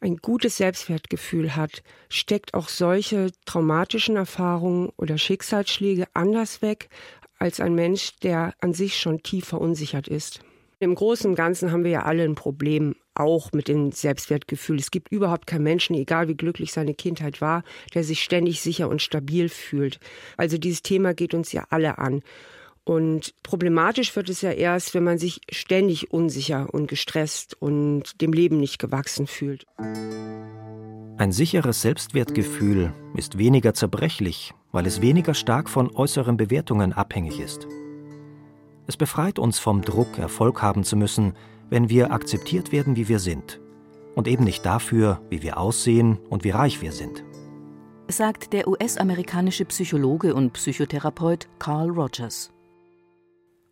ein 0.00 0.16
gutes 0.16 0.56
Selbstwertgefühl 0.56 1.54
hat, 1.54 1.84
steckt 2.08 2.54
auch 2.54 2.68
solche 2.68 3.30
traumatischen 3.44 4.16
Erfahrungen 4.16 4.88
oder 4.96 5.16
Schicksalsschläge 5.16 6.08
anders 6.12 6.60
weg 6.60 6.88
als 7.38 7.60
ein 7.60 7.76
Mensch, 7.76 8.16
der 8.18 8.52
an 8.58 8.74
sich 8.74 8.98
schon 8.98 9.22
tief 9.22 9.44
verunsichert 9.44 10.08
ist. 10.08 10.40
Im 10.80 10.96
Großen 10.96 11.30
und 11.30 11.36
Ganzen 11.36 11.70
haben 11.70 11.84
wir 11.84 11.92
ja 11.92 12.02
alle 12.02 12.24
ein 12.24 12.34
Problem, 12.34 12.96
auch 13.20 13.52
mit 13.52 13.68
dem 13.68 13.92
Selbstwertgefühl. 13.92 14.78
Es 14.78 14.90
gibt 14.90 15.12
überhaupt 15.12 15.46
keinen 15.46 15.64
Menschen, 15.64 15.94
egal 15.94 16.28
wie 16.28 16.36
glücklich 16.36 16.72
seine 16.72 16.94
Kindheit 16.94 17.40
war, 17.40 17.62
der 17.94 18.04
sich 18.04 18.22
ständig 18.22 18.60
sicher 18.60 18.88
und 18.88 19.02
stabil 19.02 19.48
fühlt. 19.48 20.00
Also 20.36 20.58
dieses 20.58 20.82
Thema 20.82 21.14
geht 21.14 21.34
uns 21.34 21.52
ja 21.52 21.64
alle 21.70 21.98
an. 21.98 22.22
Und 22.84 23.34
problematisch 23.42 24.16
wird 24.16 24.28
es 24.28 24.40
ja 24.40 24.50
erst, 24.50 24.94
wenn 24.94 25.04
man 25.04 25.18
sich 25.18 25.40
ständig 25.50 26.12
unsicher 26.12 26.72
und 26.72 26.88
gestresst 26.88 27.54
und 27.60 28.20
dem 28.20 28.32
Leben 28.32 28.58
nicht 28.58 28.78
gewachsen 28.78 29.26
fühlt. 29.26 29.66
Ein 31.18 31.32
sicheres 31.32 31.82
Selbstwertgefühl 31.82 32.94
ist 33.14 33.36
weniger 33.36 33.74
zerbrechlich, 33.74 34.54
weil 34.72 34.86
es 34.86 35.02
weniger 35.02 35.34
stark 35.34 35.68
von 35.68 35.94
äußeren 35.94 36.38
Bewertungen 36.38 36.94
abhängig 36.94 37.38
ist. 37.38 37.68
Es 38.86 38.96
befreit 38.96 39.38
uns 39.38 39.58
vom 39.58 39.82
Druck, 39.82 40.18
Erfolg 40.18 40.62
haben 40.62 40.82
zu 40.82 40.96
müssen, 40.96 41.34
wenn 41.70 41.88
wir 41.88 42.12
akzeptiert 42.12 42.72
werden, 42.72 42.96
wie 42.96 43.08
wir 43.08 43.18
sind. 43.18 43.60
Und 44.14 44.28
eben 44.28 44.44
nicht 44.44 44.66
dafür, 44.66 45.22
wie 45.30 45.42
wir 45.42 45.56
aussehen 45.56 46.18
und 46.28 46.44
wie 46.44 46.50
reich 46.50 46.82
wir 46.82 46.92
sind. 46.92 47.24
Sagt 48.08 48.52
der 48.52 48.66
US-amerikanische 48.66 49.64
Psychologe 49.64 50.34
und 50.34 50.52
Psychotherapeut 50.52 51.48
Carl 51.60 51.90
Rogers. 51.90 52.52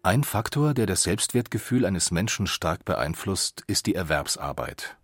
Ein 0.05 0.23
Faktor, 0.23 0.75
der 0.75 0.87
das 0.87 1.03
Selbstwertgefühl 1.03 1.85
eines 1.85 2.13
Menschen 2.13 2.47
stark 2.47 2.85
beeinflusst, 2.85 3.65
ist 3.67 3.87
die 3.87 3.97
Erwerbsarbeit. 3.97 4.97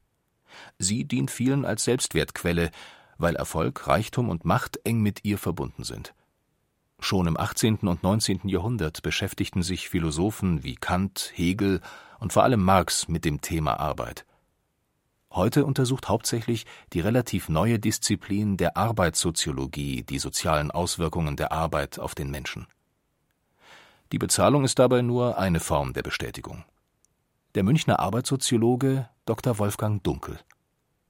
Sie 0.79 1.05
dient 1.05 1.33
vielen 1.33 1.65
als 1.65 1.83
Selbstwertquelle, 1.85 2.71
weil 3.19 3.35
Erfolg, 3.35 3.89
Reichtum 3.89 4.29
und 4.29 4.45
Macht 4.45 4.79
eng 4.85 5.01
mit 5.01 5.25
ihr 5.25 5.37
verbunden 5.37 5.83
sind. 5.83 6.15
Schon 7.05 7.27
im 7.27 7.39
18. 7.39 7.81
und 7.81 8.03
19. 8.03 8.49
Jahrhundert 8.49 9.03
beschäftigten 9.03 9.63
sich 9.63 9.91
Philosophen 9.91 10.65
wie 10.65 10.75
Kant, 10.75 11.33
Hegel 11.35 11.83
und 12.19 12.33
vor 12.33 12.45
allem 12.45 12.65
Marx 12.65 13.09
mit 13.09 13.27
dem 13.27 13.43
Thema 13.43 13.79
Arbeit. 13.79 14.25
Heute 15.31 15.67
untersucht 15.67 16.09
hauptsächlich 16.09 16.65
die 16.95 17.01
relativ 17.01 17.51
neue 17.51 17.79
Disziplin 17.79 18.57
der 18.57 18.79
Arbeitssoziologie 18.79 20.03
die 20.03 20.19
sozialen 20.19 20.71
Auswirkungen 20.71 21.37
der 21.37 21.53
Arbeit 21.53 21.99
auf 21.99 22.15
den 22.15 22.31
Menschen. 22.31 22.67
Die 24.11 24.19
Bezahlung 24.19 24.65
ist 24.65 24.79
dabei 24.79 25.03
nur 25.03 25.37
eine 25.37 25.61
Form 25.61 25.93
der 25.93 26.03
Bestätigung. 26.03 26.65
Der 27.55 27.65
Münchner 27.65 28.01
Arbeitssoziologe 28.01 29.11
Dr. 29.27 29.59
Wolfgang 29.59 30.03
Dunkel. 30.03 30.39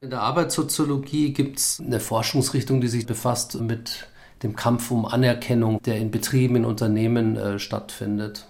In 0.01 0.11
der 0.11 0.23
Arbeitssoziologie 0.23 1.33
gibt 1.33 1.61
es 1.61 1.79
eine 1.79 2.01
Forschungsrichtung, 2.01 2.81
die 2.81 2.89
sich 2.89 3.07
befasst 3.07 3.61
mit 3.61 4.09
dem 4.43 4.57
Kampf 4.57 4.91
um 4.91 5.07
Anerkennung, 5.07 5.81
der 5.83 5.99
in 5.99 6.11
Betrieben, 6.11 6.57
in 6.57 6.65
Unternehmen 6.65 7.37
äh, 7.37 7.59
stattfindet. 7.59 8.47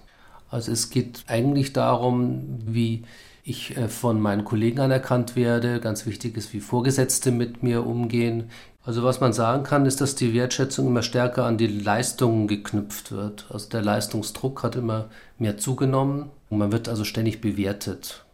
Also 0.49 0.71
es 0.71 0.89
geht 0.89 1.23
eigentlich 1.27 1.73
darum, 1.73 2.59
wie 2.65 3.03
ich 3.43 3.77
äh, 3.77 3.87
von 3.87 4.19
meinen 4.19 4.43
Kollegen 4.43 4.79
anerkannt 4.79 5.35
werde. 5.35 5.79
Ganz 5.79 6.05
wichtig 6.05 6.37
ist, 6.37 6.53
wie 6.53 6.59
Vorgesetzte 6.59 7.31
mit 7.31 7.63
mir 7.63 7.85
umgehen. 7.85 8.49
Also 8.83 9.03
was 9.03 9.19
man 9.19 9.33
sagen 9.33 9.63
kann, 9.63 9.85
ist, 9.85 10.01
dass 10.01 10.15
die 10.15 10.33
Wertschätzung 10.33 10.87
immer 10.87 11.01
stärker 11.01 11.45
an 11.45 11.57
die 11.57 11.67
Leistungen 11.67 12.47
geknüpft 12.47 13.11
wird. 13.11 13.45
Also 13.49 13.69
der 13.69 13.81
Leistungsdruck 13.81 14.63
hat 14.63 14.75
immer 14.75 15.09
mehr 15.39 15.57
zugenommen 15.57 16.29
man 16.57 16.71
wird 16.71 16.89
also 16.89 17.03
ständig 17.03 17.41
bewertet. 17.41 18.24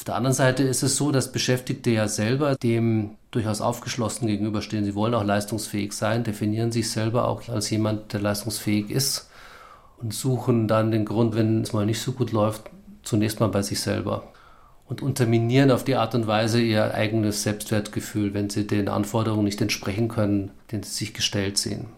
Auf 0.00 0.04
der 0.04 0.14
anderen 0.14 0.32
Seite 0.32 0.62
ist 0.62 0.82
es 0.82 0.96
so, 0.96 1.12
dass 1.12 1.30
Beschäftigte 1.30 1.90
ja 1.90 2.08
selber 2.08 2.54
dem 2.54 3.18
durchaus 3.32 3.60
aufgeschlossen 3.60 4.28
gegenüberstehen. 4.28 4.82
Sie 4.82 4.94
wollen 4.94 5.12
auch 5.12 5.24
leistungsfähig 5.24 5.92
sein, 5.92 6.24
definieren 6.24 6.72
sich 6.72 6.90
selber 6.90 7.28
auch 7.28 7.46
als 7.50 7.68
jemand, 7.68 8.14
der 8.14 8.20
leistungsfähig 8.20 8.90
ist 8.90 9.28
und 9.98 10.14
suchen 10.14 10.68
dann 10.68 10.90
den 10.90 11.04
Grund, 11.04 11.34
wenn 11.34 11.60
es 11.60 11.74
mal 11.74 11.84
nicht 11.84 12.00
so 12.00 12.12
gut 12.12 12.32
läuft, 12.32 12.70
zunächst 13.02 13.40
mal 13.40 13.50
bei 13.50 13.60
sich 13.60 13.78
selber 13.78 14.24
und 14.88 15.02
unterminieren 15.02 15.70
auf 15.70 15.84
die 15.84 15.96
Art 15.96 16.14
und 16.14 16.26
Weise 16.26 16.62
ihr 16.62 16.94
eigenes 16.94 17.42
Selbstwertgefühl, 17.42 18.32
wenn 18.32 18.48
sie 18.48 18.66
den 18.66 18.88
Anforderungen 18.88 19.44
nicht 19.44 19.60
entsprechen 19.60 20.08
können, 20.08 20.50
denen 20.72 20.82
sie 20.82 20.94
sich 20.94 21.12
gestellt 21.12 21.58
sehen. 21.58 21.88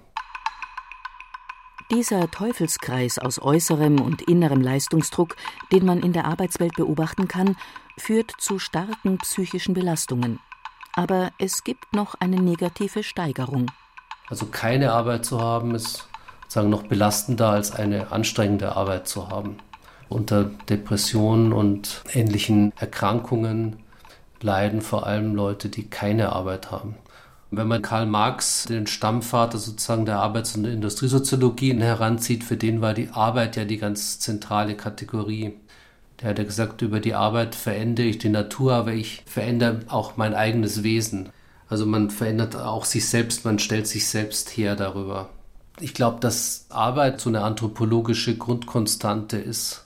Dieser 1.92 2.30
Teufelskreis 2.30 3.18
aus 3.18 3.38
äußerem 3.38 4.00
und 4.00 4.22
innerem 4.22 4.62
Leistungsdruck, 4.62 5.36
den 5.70 5.84
man 5.84 6.00
in 6.00 6.14
der 6.14 6.24
Arbeitswelt 6.24 6.74
beobachten 6.74 7.28
kann, 7.28 7.54
führt 7.98 8.32
zu 8.38 8.58
starken 8.58 9.18
psychischen 9.18 9.74
Belastungen. 9.74 10.40
Aber 10.94 11.30
es 11.38 11.64
gibt 11.64 11.94
noch 11.94 12.14
eine 12.20 12.36
negative 12.36 13.02
Steigerung. 13.02 13.70
Also 14.28 14.46
keine 14.46 14.92
Arbeit 14.92 15.24
zu 15.24 15.40
haben, 15.40 15.74
ist 15.74 16.08
sagen 16.52 16.70
noch 16.70 16.82
belastender 16.84 17.48
als 17.48 17.72
eine 17.72 18.12
anstrengende 18.12 18.76
Arbeit 18.76 19.08
zu 19.08 19.28
haben. 19.28 19.56
Unter 20.08 20.44
Depressionen 20.44 21.52
und 21.52 22.02
ähnlichen 22.12 22.72
Erkrankungen 22.76 23.76
leiden 24.42 24.82
vor 24.82 25.06
allem 25.06 25.34
Leute, 25.34 25.70
die 25.70 25.88
keine 25.88 26.32
Arbeit 26.32 26.70
haben. 26.70 26.96
Wenn 27.50 27.68
man 27.68 27.82
Karl 27.82 28.06
Marx, 28.06 28.64
den 28.64 28.86
Stammvater 28.86 29.58
sozusagen 29.58 30.06
der 30.06 30.18
Arbeits- 30.18 30.56
und 30.56 30.64
Industriesoziologie, 30.64 31.78
heranzieht, 31.78 32.44
für 32.44 32.56
den 32.56 32.80
war 32.80 32.94
die 32.94 33.10
Arbeit 33.10 33.56
ja 33.56 33.64
die 33.64 33.76
ganz 33.76 34.18
zentrale 34.18 34.74
Kategorie. 34.74 35.54
Der 36.22 36.30
hat 36.30 36.38
ja 36.38 36.44
gesagt, 36.44 36.82
über 36.82 37.00
die 37.00 37.14
Arbeit 37.14 37.56
verändere 37.56 38.06
ich 38.06 38.18
die 38.18 38.28
Natur, 38.28 38.74
aber 38.74 38.92
ich 38.92 39.24
verändere 39.26 39.80
auch 39.88 40.16
mein 40.16 40.34
eigenes 40.34 40.84
Wesen. 40.84 41.30
Also 41.68 41.84
man 41.84 42.10
verändert 42.10 42.54
auch 42.54 42.84
sich 42.84 43.08
selbst, 43.08 43.44
man 43.44 43.58
stellt 43.58 43.88
sich 43.88 44.06
selbst 44.06 44.56
her 44.56 44.76
darüber. 44.76 45.30
Ich 45.80 45.94
glaube, 45.94 46.20
dass 46.20 46.66
Arbeit 46.68 47.20
so 47.20 47.28
eine 47.28 47.42
anthropologische 47.42 48.36
Grundkonstante 48.36 49.36
ist, 49.38 49.84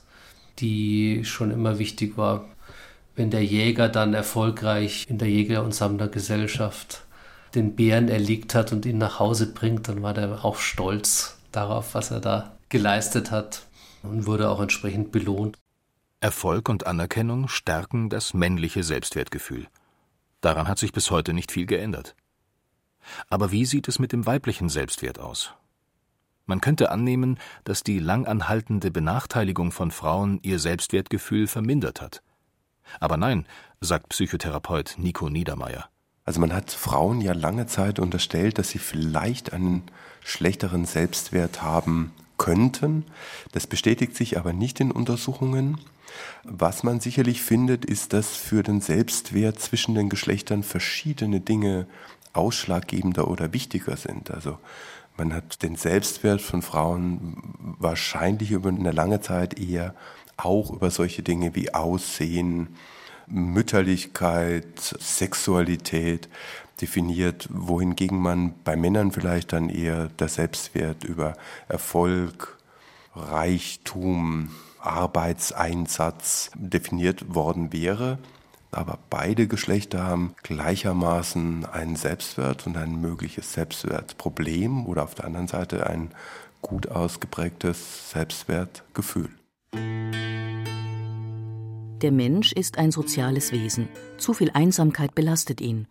die 0.59 1.25
schon 1.25 1.49
immer 1.49 1.79
wichtig 1.79 2.17
war. 2.17 2.45
Wenn 3.15 3.31
der 3.31 3.43
Jäger 3.43 3.89
dann 3.89 4.13
erfolgreich 4.13 5.05
in 5.09 5.17
der 5.17 5.29
Jäger- 5.29 5.63
und 5.63 5.73
Sammlergesellschaft 5.73 7.03
den 7.55 7.75
Bären 7.75 8.09
erlegt 8.09 8.53
hat 8.53 8.71
und 8.71 8.85
ihn 8.85 8.99
nach 8.99 9.19
Hause 9.19 9.53
bringt, 9.53 9.87
dann 9.87 10.03
war 10.03 10.13
der 10.13 10.45
auch 10.45 10.57
stolz 10.57 11.39
darauf, 11.51 11.95
was 11.95 12.11
er 12.11 12.19
da 12.19 12.57
geleistet 12.69 13.31
hat 13.31 13.63
und 14.03 14.27
wurde 14.27 14.49
auch 14.49 14.61
entsprechend 14.61 15.11
belohnt. 15.11 15.57
Erfolg 16.19 16.67
und 16.67 16.87
Anerkennung 16.87 17.47
stärken 17.47 18.09
das 18.09 18.33
männliche 18.33 18.81
Selbstwertgefühl. 18.81 19.67
Daran 20.41 20.67
hat 20.67 20.79
sich 20.79 20.91
bis 20.91 21.11
heute 21.11 21.31
nicht 21.31 21.51
viel 21.51 21.67
geändert. 21.67 22.15
Aber 23.29 23.51
wie 23.51 23.65
sieht 23.65 23.87
es 23.87 23.99
mit 23.99 24.13
dem 24.13 24.25
weiblichen 24.25 24.67
Selbstwert 24.67 25.19
aus? 25.19 25.53
Man 26.47 26.59
könnte 26.59 26.89
annehmen, 26.89 27.37
dass 27.65 27.83
die 27.83 27.99
langanhaltende 27.99 28.89
Benachteiligung 28.89 29.71
von 29.71 29.91
Frauen 29.91 30.39
ihr 30.41 30.57
Selbstwertgefühl 30.57 31.45
vermindert 31.45 32.01
hat. 32.01 32.23
Aber 32.99 33.17
nein, 33.17 33.45
sagt 33.79 34.09
Psychotherapeut 34.09 34.95
Nico 34.97 35.29
Niedermeyer. 35.29 35.87
Also 36.25 36.39
man 36.39 36.51
hat 36.51 36.71
Frauen 36.71 37.21
ja 37.21 37.33
lange 37.33 37.67
Zeit 37.67 37.99
unterstellt, 37.99 38.57
dass 38.57 38.69
sie 38.69 38.79
vielleicht 38.79 39.53
einen 39.53 39.83
schlechteren 40.23 40.85
Selbstwert 40.85 41.61
haben 41.61 42.11
könnten. 42.47 43.03
Das 43.51 43.67
bestätigt 43.67 44.15
sich 44.15 44.37
aber 44.37 44.53
nicht 44.53 44.79
in 44.79 44.91
Untersuchungen. 44.91 45.79
Was 46.43 46.81
man 46.81 47.01
sicherlich 47.01 47.41
findet, 47.41 47.83
ist, 47.83 48.13
dass 48.13 48.37
für 48.37 48.63
den 48.63 48.79
Selbstwert 48.79 49.59
zwischen 49.59 49.95
den 49.95 50.07
Geschlechtern 50.07 50.63
verschiedene 50.63 51.41
Dinge 51.41 51.87
ausschlaggebender 52.31 53.27
oder 53.27 53.51
wichtiger 53.51 53.97
sind. 53.97 54.31
Also 54.31 54.57
man 55.17 55.33
hat 55.33 55.61
den 55.61 55.75
Selbstwert 55.75 56.41
von 56.41 56.61
Frauen 56.61 57.75
wahrscheinlich 57.79 58.51
über 58.51 58.69
eine 58.69 58.91
lange 58.91 59.19
Zeit 59.19 59.59
eher 59.59 59.93
auch 60.37 60.71
über 60.71 60.89
solche 60.89 61.23
Dinge 61.23 61.53
wie 61.53 61.73
Aussehen, 61.73 62.69
Mütterlichkeit, 63.27 64.79
Sexualität 64.79 66.29
definiert, 66.81 67.47
wohingegen 67.51 68.19
man 68.19 68.53
bei 68.63 68.75
Männern 68.75 69.11
vielleicht 69.11 69.53
dann 69.53 69.69
eher 69.69 70.07
der 70.07 70.27
Selbstwert 70.27 71.03
über 71.03 71.33
Erfolg, 71.67 72.57
Reichtum, 73.15 74.51
Arbeitseinsatz 74.79 76.51
definiert 76.55 77.33
worden 77.33 77.73
wäre. 77.73 78.19
Aber 78.71 78.99
beide 79.09 79.47
Geschlechter 79.47 80.03
haben 80.03 80.35
gleichermaßen 80.43 81.65
einen 81.65 81.95
Selbstwert 81.95 82.67
und 82.67 82.77
ein 82.77 82.99
mögliches 82.99 83.53
Selbstwertproblem 83.53 84.85
oder 84.85 85.03
auf 85.03 85.15
der 85.15 85.25
anderen 85.25 85.47
Seite 85.47 85.87
ein 85.87 86.11
gut 86.61 86.89
ausgeprägtes 86.89 88.11
Selbstwertgefühl. 88.11 89.29
Der 92.01 92.11
Mensch 92.11 92.51
ist 92.51 92.77
ein 92.77 92.91
soziales 92.91 93.51
Wesen. 93.51 93.87
Zu 94.17 94.33
viel 94.33 94.51
Einsamkeit 94.53 95.15
belastet 95.15 95.61
ihn. 95.61 95.87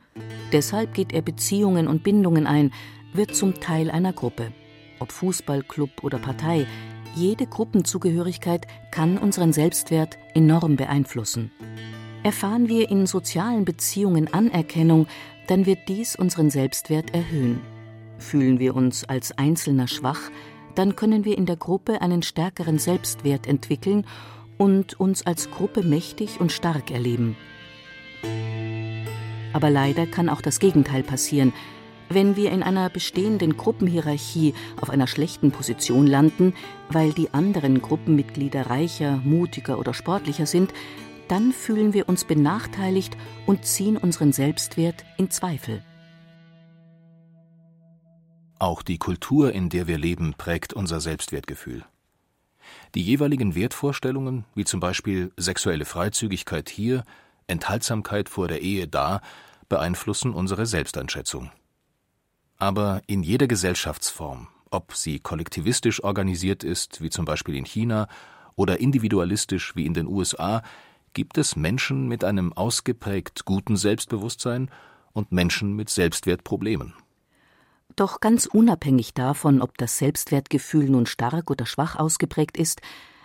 Deshalb 0.53 0.95
geht 0.95 1.13
er 1.13 1.23
Beziehungen 1.23 1.89
und 1.89 2.03
Bindungen 2.03 2.47
ein, 2.47 2.73
wird 3.13 3.35
zum 3.35 3.55
Teil 3.61 3.91
einer 3.91 4.13
Gruppe. 4.13 4.53
Ob 5.01 5.13
Fußballclub 5.13 6.03
oder 6.03 6.19
Partei, 6.19 6.67
jede 7.15 7.47
Gruppenzugehörigkeit 7.47 8.67
kann 8.91 9.19
unseren 9.19 9.53
Selbstwert 9.53 10.19
enorm 10.35 10.77
beeinflussen. 10.77 11.51
Erfahren 12.23 12.69
wir 12.69 12.91
in 12.91 13.07
sozialen 13.07 13.65
Beziehungen 13.65 14.33
Anerkennung, 14.33 15.07
dann 15.47 15.65
wird 15.67 15.89
dies 15.89 16.17
unseren 16.17 16.51
Selbstwert 16.51 17.15
erhöhen. 17.15 17.61
Fühlen 18.19 18.59
wir 18.59 18.75
uns 18.75 19.05
als 19.05 19.37
Einzelner 19.39 19.89
schwach, 19.89 20.21
dann 20.75 20.97
können 20.97 21.25
wir 21.25 21.39
in 21.39 21.47
der 21.47 21.57
Gruppe 21.57 22.03
einen 22.03 22.23
stärkeren 22.23 22.79
Selbstwert 22.79 23.47
entwickeln 23.47 24.07
und 24.59 24.99
uns 24.99 25.27
als 25.27 25.51
Gruppe 25.51 25.83
mächtig 25.83 26.41
und 26.41 26.53
stark 26.53 26.91
erleben. 26.91 27.37
Aber 29.57 29.71
leider 29.71 30.07
kann 30.07 30.29
auch 30.29 30.43
das 30.43 30.59
Gegenteil 30.59 31.03
passieren. 31.03 31.55
Wenn 32.11 32.37
wir 32.37 32.51
in 32.51 32.63
einer 32.63 32.91
bestehenden 32.91 33.57
Gruppenhierarchie 33.57 34.53
auf 34.79 34.91
einer 34.91 35.07
schlechten 35.07 35.51
Position 35.51 36.07
landen, 36.07 36.53
weil 36.91 37.15
die 37.15 37.33
anderen 37.33 37.81
Gruppenmitglieder 37.81 38.69
reicher, 38.69 39.17
mutiger 39.25 39.79
oder 39.79 39.95
sportlicher 39.95 40.45
sind, 40.45 40.75
dann 41.29 41.53
fühlen 41.53 41.95
wir 41.95 42.07
uns 42.07 42.27
benachteiligt 42.27 43.17
und 43.47 43.65
ziehen 43.65 43.97
unseren 43.97 44.35
Selbstwert 44.35 45.07
in 45.17 45.31
Zweifel. 45.31 45.83
Auch 48.59 48.83
die 48.83 48.99
Kultur, 48.99 49.55
in 49.55 49.71
der 49.71 49.87
wir 49.87 49.97
leben, 49.97 50.35
prägt 50.37 50.75
unser 50.75 51.01
Selbstwertgefühl. 51.01 51.83
Die 52.95 53.03
jeweiligen 53.03 53.55
Wertvorstellungen, 53.55 54.45
wie 54.55 54.65
zum 54.65 54.81
Beispiel 54.81 55.33
sexuelle 55.39 55.87
Freizügigkeit 55.87 56.69
hier, 56.69 57.05
Enthaltsamkeit 57.47 58.29
vor 58.29 58.49
der 58.49 58.61
Ehe 58.61 58.89
da, 58.89 59.21
beeinflussen 59.69 60.33
unsere 60.33 60.67
Selbsteinschätzung. 60.67 61.51
Aber 62.59 63.03
in 63.07 63.23
jeder 63.23 63.47
Gesellschaftsform, 63.47 64.49
ob 64.71 64.95
sie 64.95 65.21
kollektivistisch 65.21 66.03
organisiert 66.03 66.65
ist, 66.65 67.01
wie 67.01 67.11
zum 67.11 67.25
Beispiel 67.25 67.57
in 67.57 67.65
China, 67.65 68.09
oder 68.55 68.81
individualistisch 68.81 69.77
wie 69.77 69.87
in 69.87 69.95
den 69.95 70.07
USA, 70.07 70.63
gibt 71.13 71.39
es 71.39 71.57
Menschen 71.57 72.09
mit 72.09 72.25
einem 72.25 72.53
ausgeprägt 72.53 73.45
guten 73.45 73.77
Selbstbewusstsein 73.77 74.71
und 75.13 75.33
Menschen 75.33 75.75
mit 75.75 75.89
Selbstwertproblemen. 75.91 76.95
Doch 77.97 78.21
ganz 78.21 78.47
unabhängig 78.47 79.15
davon, 79.15 79.63
ob 79.63 79.79
das 79.79 79.97
Selbstwertgefühl 79.97 80.91
nun 80.91 81.07
stark 81.07 81.51
oder 81.51 81.65
schwach 81.65 81.97
ausgeprägt 81.97 82.59
ist, 82.59 82.83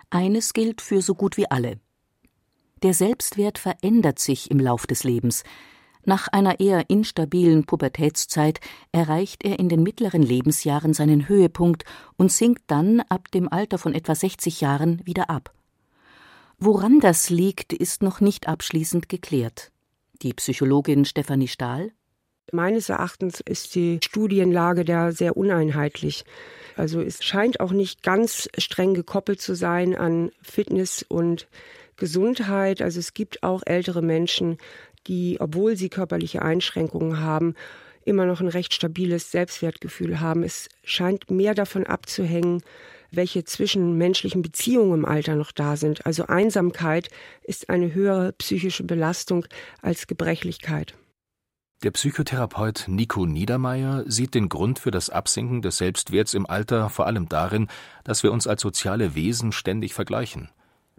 eines 0.08 0.54
gilt 0.54 0.80
für 0.80 1.02
so 1.02 1.14
gut 1.14 1.36
wie 1.36 1.50
alle. 1.50 1.80
Der 2.82 2.94
Selbstwert 2.94 3.58
verändert 3.58 4.18
sich 4.18 4.50
im 4.50 4.58
Lauf 4.58 4.86
des 4.86 5.04
Lebens. 5.04 5.44
Nach 6.04 6.28
einer 6.28 6.58
eher 6.58 6.90
instabilen 6.90 7.64
Pubertätszeit 7.64 8.60
erreicht 8.90 9.44
er 9.44 9.58
in 9.58 9.68
den 9.68 9.82
mittleren 9.82 10.22
Lebensjahren 10.22 10.94
seinen 10.94 11.28
Höhepunkt 11.28 11.84
und 12.16 12.32
sinkt 12.32 12.62
dann 12.66 13.00
ab 13.08 13.30
dem 13.30 13.52
Alter 13.52 13.78
von 13.78 13.94
etwa 13.94 14.14
60 14.14 14.60
Jahren 14.60 15.00
wieder 15.04 15.30
ab. 15.30 15.52
Woran 16.58 17.00
das 17.00 17.30
liegt, 17.30 17.72
ist 17.72 18.02
noch 18.02 18.20
nicht 18.20 18.48
abschließend 18.48 19.08
geklärt. 19.08 19.70
Die 20.22 20.32
Psychologin 20.34 21.04
Stefanie 21.04 21.48
Stahl 21.48 21.92
Meines 22.50 22.88
Erachtens 22.88 23.40
ist 23.40 23.74
die 23.74 23.98
Studienlage 24.04 24.84
da 24.84 25.12
sehr 25.12 25.36
uneinheitlich. 25.36 26.24
Also 26.76 27.00
es 27.00 27.24
scheint 27.24 27.60
auch 27.60 27.72
nicht 27.72 28.02
ganz 28.02 28.48
streng 28.58 28.94
gekoppelt 28.94 29.40
zu 29.40 29.54
sein 29.54 29.96
an 29.96 30.32
Fitness 30.42 31.04
und 31.08 31.48
Gesundheit. 31.96 32.82
Also 32.82 32.98
es 32.98 33.14
gibt 33.14 33.42
auch 33.42 33.62
ältere 33.64 34.02
Menschen, 34.02 34.58
die, 35.06 35.38
obwohl 35.40 35.76
sie 35.76 35.88
körperliche 35.88 36.42
Einschränkungen 36.42 37.20
haben, 37.20 37.54
immer 38.04 38.26
noch 38.26 38.40
ein 38.40 38.48
recht 38.48 38.74
stabiles 38.74 39.30
Selbstwertgefühl 39.30 40.20
haben. 40.20 40.42
Es 40.42 40.68
scheint 40.84 41.30
mehr 41.30 41.54
davon 41.54 41.86
abzuhängen, 41.86 42.62
welche 43.10 43.44
zwischenmenschlichen 43.44 44.42
Beziehungen 44.42 44.94
im 44.94 45.04
Alter 45.04 45.36
noch 45.36 45.52
da 45.52 45.76
sind. 45.76 46.06
Also 46.06 46.26
Einsamkeit 46.26 47.08
ist 47.42 47.68
eine 47.68 47.94
höhere 47.94 48.32
psychische 48.32 48.84
Belastung 48.84 49.46
als 49.82 50.06
Gebrechlichkeit. 50.06 50.94
Der 51.82 51.90
Psychotherapeut 51.90 52.84
Nico 52.86 53.26
Niedermeyer 53.26 54.04
sieht 54.06 54.34
den 54.34 54.48
Grund 54.48 54.78
für 54.78 54.92
das 54.92 55.10
Absinken 55.10 55.62
des 55.62 55.78
Selbstwerts 55.78 56.32
im 56.32 56.46
Alter 56.46 56.88
vor 56.90 57.06
allem 57.06 57.28
darin, 57.28 57.66
dass 58.04 58.22
wir 58.22 58.30
uns 58.30 58.46
als 58.46 58.62
soziale 58.62 59.16
Wesen 59.16 59.50
ständig 59.50 59.92
vergleichen. 59.92 60.48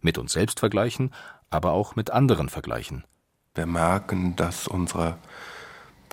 Mit 0.01 0.17
uns 0.17 0.33
selbst 0.33 0.59
vergleichen, 0.59 1.13
aber 1.49 1.71
auch 1.71 1.95
mit 1.95 2.09
anderen 2.11 2.49
vergleichen. 2.49 3.05
Wir 3.55 3.67
merken, 3.67 4.35
dass 4.35 4.67
unsere 4.67 5.15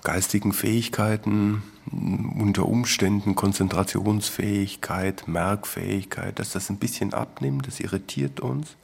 geistigen 0.03 0.53
Fähigkeiten, 0.53 1.63
unter 1.91 2.67
Umständen 2.67 3.33
Konzentrationsfähigkeit, 3.33 5.27
Merkfähigkeit, 5.27 6.37
dass 6.37 6.51
das 6.51 6.69
ein 6.69 6.77
bisschen 6.77 7.15
abnimmt, 7.15 7.65
das 7.65 7.79
irritiert 7.79 8.41
uns. 8.41 8.75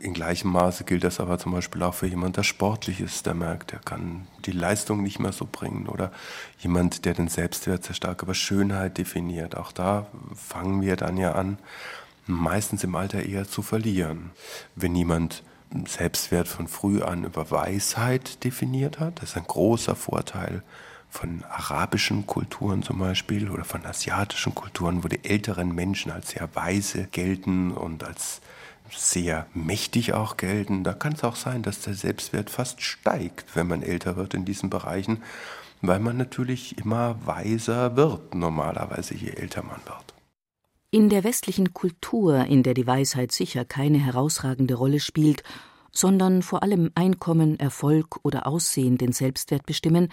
In 0.00 0.14
gleichem 0.14 0.50
Maße 0.50 0.82
gilt 0.82 1.04
das 1.04 1.20
aber 1.20 1.38
zum 1.38 1.52
Beispiel 1.52 1.84
auch 1.84 1.94
für 1.94 2.08
jemand, 2.08 2.38
der 2.38 2.42
sportlich 2.42 3.00
ist, 3.00 3.26
der 3.26 3.34
merkt, 3.34 3.72
er 3.72 3.78
kann 3.78 4.26
die 4.46 4.50
Leistung 4.50 5.04
nicht 5.04 5.20
mehr 5.20 5.32
so 5.32 5.46
bringen. 5.50 5.86
Oder 5.86 6.10
jemand, 6.58 7.04
der 7.04 7.14
den 7.14 7.28
Selbstwert 7.28 7.84
sehr 7.84 7.94
stark 7.94 8.24
über 8.24 8.34
Schönheit 8.34 8.98
definiert. 8.98 9.56
Auch 9.56 9.70
da 9.70 10.08
fangen 10.34 10.80
wir 10.82 10.96
dann 10.96 11.16
ja 11.16 11.36
an, 11.36 11.56
meistens 12.26 12.82
im 12.82 12.96
Alter 12.96 13.22
eher 13.22 13.46
zu 13.46 13.62
verlieren. 13.62 14.30
Wenn 14.74 14.96
jemand 14.96 15.44
Selbstwert 15.86 16.48
von 16.48 16.68
früh 16.68 17.02
an 17.02 17.24
über 17.24 17.50
Weisheit 17.50 18.42
definiert 18.44 18.98
hat, 18.98 19.20
das 19.20 19.30
ist 19.30 19.36
ein 19.36 19.46
großer 19.46 19.94
Vorteil 19.94 20.62
von 21.08 21.44
arabischen 21.44 22.26
Kulturen 22.26 22.82
zum 22.82 22.98
Beispiel 22.98 23.50
oder 23.50 23.64
von 23.64 23.84
asiatischen 23.84 24.54
Kulturen, 24.54 25.02
wo 25.02 25.08
die 25.08 25.24
älteren 25.24 25.74
Menschen 25.74 26.12
als 26.12 26.30
sehr 26.30 26.48
weise 26.54 27.08
gelten 27.08 27.72
und 27.72 28.04
als 28.04 28.40
sehr 28.90 29.46
mächtig 29.54 30.12
auch 30.14 30.36
gelten. 30.36 30.84
Da 30.84 30.92
kann 30.92 31.12
es 31.12 31.24
auch 31.24 31.36
sein, 31.36 31.62
dass 31.62 31.80
der 31.80 31.94
Selbstwert 31.94 32.50
fast 32.50 32.82
steigt, 32.82 33.54
wenn 33.54 33.68
man 33.68 33.82
älter 33.82 34.16
wird 34.16 34.34
in 34.34 34.44
diesen 34.44 34.70
Bereichen, 34.70 35.22
weil 35.82 36.00
man 36.00 36.16
natürlich 36.16 36.78
immer 36.78 37.16
weiser 37.24 37.96
wird, 37.96 38.34
normalerweise 38.34 39.14
je 39.14 39.30
älter 39.30 39.62
man 39.62 39.80
wird. 39.84 40.09
In 40.92 41.08
der 41.08 41.22
westlichen 41.22 41.72
Kultur, 41.72 42.46
in 42.46 42.64
der 42.64 42.74
die 42.74 42.86
Weisheit 42.86 43.30
sicher 43.30 43.64
keine 43.64 43.98
herausragende 43.98 44.74
Rolle 44.74 44.98
spielt, 44.98 45.44
sondern 45.92 46.42
vor 46.42 46.64
allem 46.64 46.90
Einkommen, 46.96 47.60
Erfolg 47.60 48.18
oder 48.24 48.48
Aussehen 48.48 48.98
den 48.98 49.12
Selbstwert 49.12 49.66
bestimmen, 49.66 50.08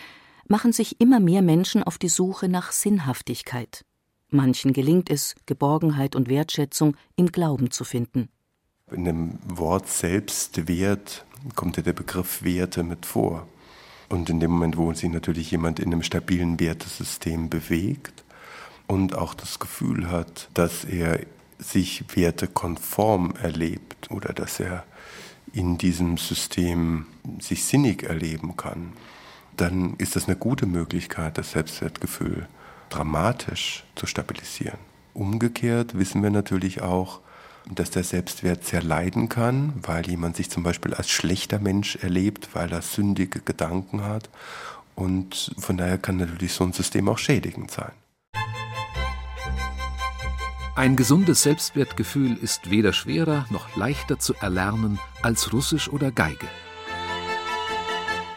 machen 0.47 0.73
sich 0.73 1.01
immer 1.01 1.19
mehr 1.19 1.41
Menschen 1.41 1.81
auf 1.81 1.97
die 1.97 2.09
Suche 2.09 2.47
nach 2.47 2.71
Sinnhaftigkeit. 2.71 3.85
Manchen 4.29 4.71
gelingt 4.71 5.09
es, 5.09 5.33
Geborgenheit 5.47 6.15
und 6.15 6.29
Wertschätzung 6.29 6.95
im 7.15 7.31
Glauben 7.31 7.71
zu 7.71 7.83
finden. 7.83 8.29
In 8.91 9.05
dem 9.05 9.39
Wort 9.47 9.87
Selbstwert 9.87 11.25
kommt 11.55 11.77
ja 11.77 11.83
der 11.83 11.93
Begriff 11.93 12.43
Werte 12.43 12.83
mit 12.83 13.07
vor. 13.07 13.47
Und 14.09 14.29
in 14.29 14.39
dem 14.39 14.51
Moment, 14.51 14.77
wo 14.77 14.93
sich 14.93 15.09
natürlich 15.09 15.49
jemand 15.49 15.79
in 15.79 15.91
einem 15.91 16.03
stabilen 16.03 16.59
Wertesystem 16.59 17.49
bewegt 17.49 18.23
und 18.87 19.15
auch 19.15 19.33
das 19.33 19.59
Gefühl 19.59 20.09
hat, 20.09 20.49
dass 20.53 20.83
er 20.83 21.19
sich 21.59 22.03
wertekonform 22.15 23.33
erlebt 23.41 24.09
oder 24.11 24.33
dass 24.33 24.59
er 24.59 24.83
in 25.53 25.77
diesem 25.77 26.17
System 26.17 27.05
sich 27.39 27.65
sinnig 27.65 28.03
erleben 28.03 28.57
kann, 28.57 28.93
dann 29.55 29.95
ist 29.97 30.15
das 30.15 30.27
eine 30.27 30.35
gute 30.35 30.65
Möglichkeit, 30.65 31.37
das 31.37 31.51
Selbstwertgefühl 31.51 32.47
dramatisch 32.89 33.83
zu 33.95 34.05
stabilisieren. 34.05 34.77
Umgekehrt 35.13 35.97
wissen 35.97 36.21
wir 36.21 36.29
natürlich 36.29 36.81
auch, 36.81 37.21
dass 37.69 37.89
der 37.89 38.03
Selbstwert 38.03 38.63
sehr 38.63 38.81
leiden 38.81 39.29
kann, 39.29 39.73
weil 39.81 40.07
jemand 40.07 40.37
sich 40.37 40.49
zum 40.49 40.63
Beispiel 40.63 40.93
als 40.93 41.09
schlechter 41.09 41.59
Mensch 41.59 41.97
erlebt, 41.97 42.49
weil 42.53 42.71
er 42.71 42.81
sündige 42.81 43.41
Gedanken 43.41 44.03
hat. 44.03 44.29
Und 44.95 45.53
von 45.57 45.75
daher 45.77 45.97
kann 45.97 46.17
natürlich 46.17 46.53
so 46.53 46.63
ein 46.63 46.71
System 46.71 47.09
auch 47.09 47.17
schädigend 47.17 47.71
sein. 47.71 47.91
Ein 50.77 50.95
gesundes 50.95 51.41
Selbstwertgefühl 51.41 52.37
ist 52.37 52.69
weder 52.69 52.93
schwerer 52.93 53.47
noch 53.49 53.75
leichter 53.75 54.19
zu 54.19 54.35
erlernen 54.35 54.99
als 55.23 55.51
Russisch 55.51 55.89
oder 55.89 56.11
Geige. 56.11 56.47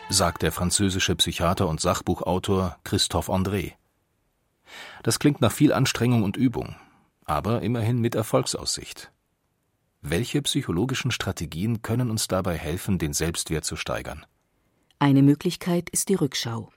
Sagt 0.08 0.40
der 0.40 0.50
französische 0.50 1.14
Psychiater 1.16 1.68
und 1.68 1.82
Sachbuchautor 1.82 2.78
Christophe 2.82 3.30
André. 3.30 3.72
Das 5.02 5.18
klingt 5.18 5.42
nach 5.42 5.52
viel 5.52 5.74
Anstrengung 5.74 6.22
und 6.22 6.38
Übung, 6.38 6.76
aber 7.26 7.60
immerhin 7.60 8.00
mit 8.00 8.14
Erfolgsaussicht. 8.14 9.12
Welche 10.00 10.40
psychologischen 10.40 11.10
Strategien 11.10 11.82
können 11.82 12.10
uns 12.10 12.26
dabei 12.26 12.56
helfen, 12.56 12.98
den 12.98 13.12
Selbstwert 13.12 13.66
zu 13.66 13.76
steigern? 13.76 14.24
Eine 14.98 15.22
Möglichkeit 15.22 15.90
ist 15.90 16.08
die 16.08 16.14
Rückschau. 16.14 16.72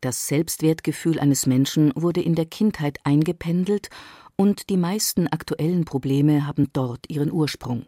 Das 0.00 0.28
Selbstwertgefühl 0.28 1.18
eines 1.18 1.46
Menschen 1.46 1.90
wurde 1.96 2.20
in 2.20 2.34
der 2.34 2.46
Kindheit 2.46 2.98
eingependelt 3.04 3.88
und 4.36 4.68
die 4.70 4.76
meisten 4.76 5.28
aktuellen 5.28 5.84
Probleme 5.84 6.46
haben 6.46 6.68
dort 6.72 7.08
ihren 7.08 7.32
Ursprung. 7.32 7.86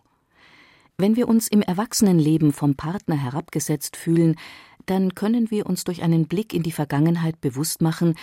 Wenn 0.99 1.17
wir 1.17 1.29
uns 1.29 1.49
im 1.49 1.61
Erwachsenenleben 1.61 2.53
vom 2.53 2.75
Partner 2.75 3.17
herabgesetzt 3.17 3.97
fühlen, 3.97 4.37
dann 4.87 5.15
können 5.15 5.51
wir 5.51 5.67
uns 5.67 5.85
durch 5.85 6.03
einen 6.03 6.27
Blick 6.27 6.55
in 6.55 6.63
die 6.63 6.73
Vergangenheit 6.73 7.41
bewusst 7.41 7.83
machen, 7.83 8.15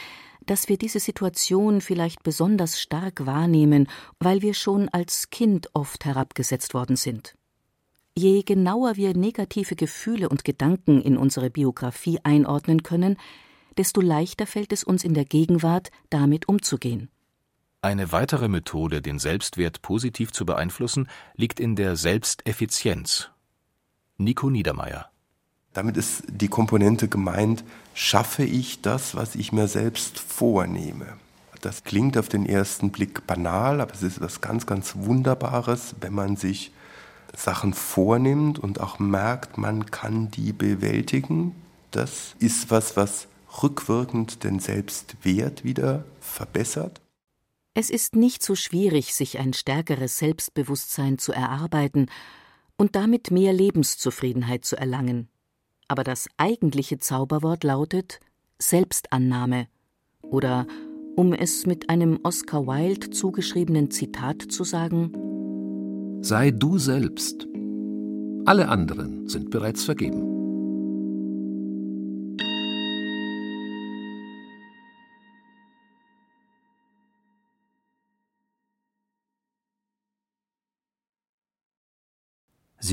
dass 0.45 0.69
wir 0.69 0.77
diese 0.77 0.99
Situation 0.99 1.81
vielleicht 1.81 2.23
besonders 2.23 2.81
stark 2.81 3.25
wahrnehmen, 3.25 3.87
weil 4.19 4.41
wir 4.41 4.53
schon 4.53 4.89
als 4.89 5.29
Kind 5.29 5.69
oft 5.73 6.05
herabgesetzt 6.05 6.73
worden 6.73 6.95
sind. 6.95 7.35
Je 8.15 8.43
genauer 8.43 8.95
wir 8.95 9.15
negative 9.15 9.75
Gefühle 9.75 10.29
und 10.29 10.43
Gedanken 10.43 11.01
in 11.01 11.17
unsere 11.17 11.49
Biografie 11.49 12.19
einordnen 12.23 12.83
können, 12.83 13.17
desto 13.77 14.01
leichter 14.01 14.45
fällt 14.45 14.71
es 14.71 14.83
uns 14.83 15.03
in 15.03 15.13
der 15.13 15.25
Gegenwart, 15.25 15.89
damit 16.09 16.47
umzugehen. 16.47 17.09
Eine 17.83 18.13
weitere 18.13 18.47
Methode, 18.47 19.01
den 19.01 19.19
Selbstwert 19.19 19.81
positiv 19.81 20.31
zu 20.31 20.45
beeinflussen, 20.45 21.09
liegt 21.35 21.59
in 21.59 21.75
der 21.75 21.97
Selbsteffizienz. 21.97 23.29
Nico 24.17 24.49
Niedermeyer. 24.49 25.09
Damit 25.73 25.97
ist 25.97 26.23
die 26.29 26.47
Komponente 26.47 27.09
gemeint, 27.09 27.65
schaffe 27.93 28.45
ich 28.45 28.81
das, 28.81 29.15
was 29.15 29.35
ich 29.35 29.51
mir 29.51 29.67
selbst 29.67 30.17
vornehme. 30.17 31.17
Das 31.59 31.83
klingt 31.83 32.17
auf 32.17 32.29
den 32.29 32.45
ersten 32.45 32.89
Blick 32.89 33.27
banal, 33.27 33.81
aber 33.81 33.93
es 33.93 34.01
ist 34.01 34.15
etwas 34.15 34.39
ganz, 34.39 34.65
ganz 34.65 34.95
Wunderbares, 34.95 35.95
wenn 35.99 36.13
man 36.13 36.37
sich 36.37 36.71
Sachen 37.35 37.73
vornimmt 37.73 38.59
und 38.59 38.79
auch 38.79 38.97
merkt, 38.99 39.57
man 39.57 39.87
kann 39.87 40.31
die 40.31 40.53
bewältigen. 40.53 41.53
Das 41.91 42.35
ist 42.39 42.71
was, 42.71 42.95
was 42.95 43.27
rückwirkend 43.61 44.45
den 44.45 44.59
Selbstwert 44.59 45.65
wieder 45.65 46.05
verbessert. 46.21 47.02
Es 47.75 47.89
ist 47.89 48.15
nicht 48.15 48.43
so 48.43 48.53
schwierig, 48.53 49.15
sich 49.15 49.39
ein 49.39 49.53
stärkeres 49.53 50.19
Selbstbewusstsein 50.19 51.17
zu 51.17 51.31
erarbeiten 51.31 52.05
und 52.77 52.95
damit 52.95 53.31
mehr 53.31 53.51
Lebenszufriedenheit 53.51 54.63
zu 54.63 54.75
erlangen. 54.75 55.27
Aber 55.87 56.03
das 56.03 56.27
eigentliche 56.37 56.99
Zauberwort 56.99 57.63
lautet 57.63 58.19
Selbstannahme 58.59 59.67
oder, 60.21 60.67
um 61.15 61.33
es 61.33 61.65
mit 61.65 61.89
einem 61.89 62.19
Oscar 62.23 62.67
Wilde 62.67 63.09
zugeschriebenen 63.09 63.89
Zitat 63.89 64.41
zu 64.41 64.63
sagen, 64.63 65.11
Sei 66.21 66.51
du 66.51 66.77
selbst. 66.77 67.47
Alle 68.45 68.69
anderen 68.69 69.27
sind 69.27 69.49
bereits 69.49 69.83
vergeben. 69.83 70.32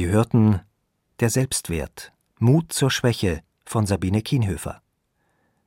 Sie 0.00 0.08
hörten 0.08 0.62
Der 1.20 1.28
Selbstwert 1.28 2.14
Mut 2.38 2.72
zur 2.72 2.90
Schwäche 2.90 3.42
von 3.66 3.84
Sabine 3.84 4.22
Kienhöfer. 4.22 4.80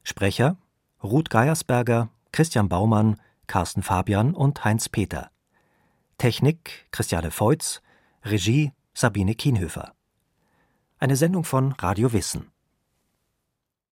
Sprecher 0.02 0.58
Ruth 1.04 1.30
Geiersberger, 1.30 2.10
Christian 2.32 2.68
Baumann, 2.68 3.22
Carsten 3.46 3.84
Fabian 3.84 4.34
und 4.34 4.66
Heinz 4.66 4.90
Peter. 4.90 5.30
Technik 6.18 6.88
Christiane 6.90 7.30
Feutz, 7.30 7.84
Regie 8.24 8.72
Sabine 8.96 9.36
Kienhöfer. 9.36 9.94
Eine 10.98 11.16
Sendung 11.16 11.44
von 11.44 11.74
Radio 11.74 12.12
Wissen. 12.12 12.53